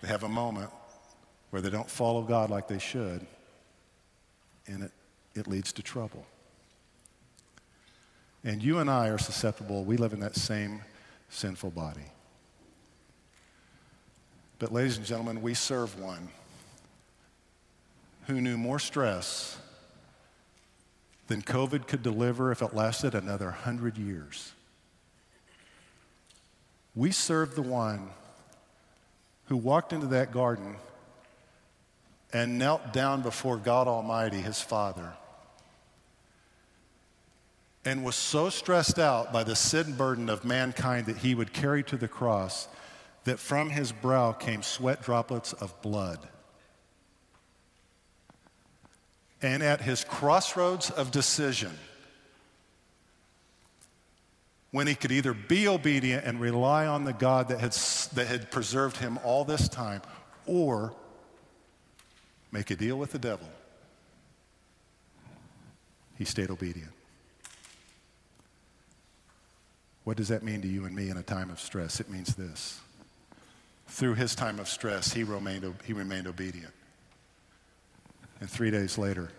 they 0.00 0.08
have 0.08 0.22
a 0.22 0.28
moment 0.28 0.70
where 1.50 1.60
they 1.60 1.70
don't 1.70 1.88
follow 1.88 2.22
God 2.22 2.48
like 2.48 2.66
they 2.66 2.78
should, 2.78 3.26
and 4.66 4.84
it, 4.84 4.92
it 5.34 5.46
leads 5.46 5.70
to 5.74 5.82
trouble. 5.82 6.24
And 8.42 8.62
you 8.62 8.78
and 8.78 8.90
I 8.90 9.08
are 9.08 9.18
susceptible. 9.18 9.84
We 9.84 9.96
live 9.96 10.12
in 10.12 10.20
that 10.20 10.36
same 10.36 10.82
sinful 11.28 11.70
body. 11.70 12.06
But, 14.58 14.72
ladies 14.72 14.96
and 14.96 15.06
gentlemen, 15.06 15.42
we 15.42 15.54
serve 15.54 15.98
one 15.98 16.28
who 18.26 18.40
knew 18.40 18.58
more 18.58 18.78
stress 18.78 19.58
than 21.28 21.42
COVID 21.42 21.86
could 21.86 22.02
deliver 22.02 22.50
if 22.52 22.60
it 22.60 22.74
lasted 22.74 23.14
another 23.14 23.46
100 23.46 23.96
years. 23.96 24.52
We 26.94 27.12
serve 27.12 27.54
the 27.54 27.62
one 27.62 28.10
who 29.46 29.56
walked 29.56 29.92
into 29.92 30.08
that 30.08 30.32
garden 30.32 30.76
and 32.32 32.58
knelt 32.58 32.92
down 32.92 33.22
before 33.22 33.56
God 33.56 33.88
Almighty, 33.88 34.40
his 34.40 34.60
Father, 34.60 35.12
and 37.84 38.04
was 38.04 38.16
so 38.16 38.50
stressed 38.50 38.98
out 38.98 39.32
by 39.32 39.42
the 39.42 39.56
sin 39.56 39.94
burden 39.94 40.28
of 40.28 40.44
mankind 40.44 41.06
that 41.06 41.18
he 41.18 41.34
would 41.34 41.52
carry 41.52 41.82
to 41.84 41.96
the 41.96 42.08
cross 42.08 42.68
that 43.24 43.38
from 43.38 43.70
his 43.70 43.92
brow 43.92 44.32
came 44.32 44.62
sweat 44.62 45.02
droplets 45.02 45.52
of 45.54 45.80
blood. 45.82 46.28
And 49.42 49.62
at 49.62 49.80
his 49.80 50.04
crossroads 50.04 50.90
of 50.90 51.10
decision, 51.10 51.72
when 54.70 54.86
he 54.86 54.94
could 54.94 55.10
either 55.10 55.32
be 55.32 55.66
obedient 55.66 56.24
and 56.24 56.40
rely 56.40 56.86
on 56.86 57.04
the 57.04 57.12
God 57.12 57.48
that 57.48 57.60
had, 57.60 57.72
that 58.14 58.26
had 58.26 58.50
preserved 58.50 58.98
him 58.98 59.18
all 59.24 59.44
this 59.44 59.68
time, 59.68 60.02
or 60.46 60.94
make 62.52 62.70
a 62.70 62.76
deal 62.76 62.96
with 62.96 63.12
the 63.12 63.18
devil, 63.18 63.48
he 66.16 66.24
stayed 66.24 66.50
obedient. 66.50 66.92
What 70.04 70.16
does 70.16 70.28
that 70.28 70.42
mean 70.42 70.62
to 70.62 70.68
you 70.68 70.86
and 70.86 70.96
me 70.96 71.10
in 71.10 71.16
a 71.16 71.22
time 71.22 71.50
of 71.50 71.60
stress? 71.60 72.00
It 72.00 72.08
means 72.08 72.34
this. 72.34 72.80
Through 73.88 74.14
his 74.14 74.34
time 74.34 74.58
of 74.58 74.68
stress, 74.68 75.12
he 75.12 75.24
remained, 75.24 75.74
he 75.84 75.92
remained 75.92 76.26
obedient. 76.26 76.72
And 78.40 78.48
three 78.48 78.70
days 78.70 78.96
later, 78.96 79.30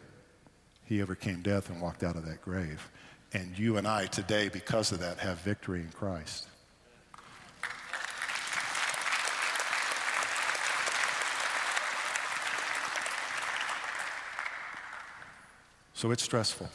he 0.85 1.01
overcame 1.01 1.41
death 1.41 1.69
and 1.69 1.81
walked 1.81 2.03
out 2.03 2.15
of 2.15 2.25
that 2.25 2.41
grave. 2.41 2.89
And 3.33 3.57
you 3.57 3.77
and 3.77 3.87
I 3.87 4.05
today, 4.07 4.49
because 4.49 4.91
of 4.91 4.99
that, 4.99 5.17
have 5.19 5.39
victory 5.39 5.79
in 5.79 5.89
Christ. 5.89 6.47
So 15.93 16.11
it's 16.11 16.23
stressful. 16.23 16.69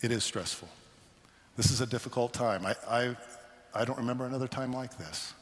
It 0.00 0.12
is 0.12 0.24
stressful. 0.24 0.68
This 1.56 1.70
is 1.70 1.80
a 1.80 1.86
difficult 1.86 2.32
time. 2.32 2.66
I, 2.66 2.74
I, 2.88 3.16
I 3.74 3.84
don't 3.84 3.98
remember 3.98 4.26
another 4.26 4.48
time 4.48 4.72
like 4.72 4.98
this. 4.98 5.32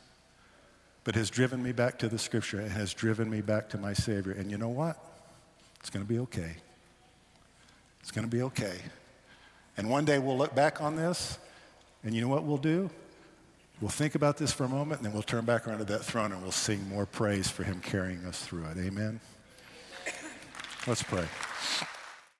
But 1.04 1.14
has 1.14 1.30
driven 1.30 1.62
me 1.62 1.72
back 1.72 1.98
to 1.98 2.08
the 2.08 2.18
scripture 2.18 2.60
and 2.60 2.70
has 2.70 2.94
driven 2.94 3.28
me 3.28 3.40
back 3.40 3.68
to 3.70 3.78
my 3.78 3.92
Savior. 3.92 4.32
And 4.32 4.50
you 4.50 4.58
know 4.58 4.68
what? 4.68 4.96
It's 5.80 5.90
going 5.90 6.04
to 6.04 6.08
be 6.08 6.20
okay. 6.20 6.56
It's 8.00 8.10
going 8.10 8.28
to 8.28 8.30
be 8.30 8.42
okay. 8.42 8.78
And 9.76 9.88
one 9.88 10.04
day 10.04 10.18
we'll 10.18 10.36
look 10.36 10.54
back 10.54 10.80
on 10.80 10.96
this, 10.96 11.38
and 12.04 12.14
you 12.14 12.20
know 12.20 12.28
what 12.28 12.44
we'll 12.44 12.58
do? 12.58 12.90
We'll 13.80 13.90
think 13.90 14.14
about 14.14 14.36
this 14.36 14.52
for 14.52 14.64
a 14.64 14.68
moment, 14.68 15.00
and 15.00 15.06
then 15.06 15.12
we'll 15.12 15.22
turn 15.22 15.44
back 15.44 15.66
around 15.66 15.78
to 15.78 15.84
that 15.84 16.04
throne 16.04 16.30
and 16.30 16.40
we'll 16.42 16.52
sing 16.52 16.88
more 16.88 17.06
praise 17.06 17.48
for 17.48 17.64
Him 17.64 17.80
carrying 17.80 18.24
us 18.26 18.44
through 18.44 18.64
it. 18.66 18.78
Amen? 18.78 19.18
Let's 20.86 21.02
pray. 21.02 21.26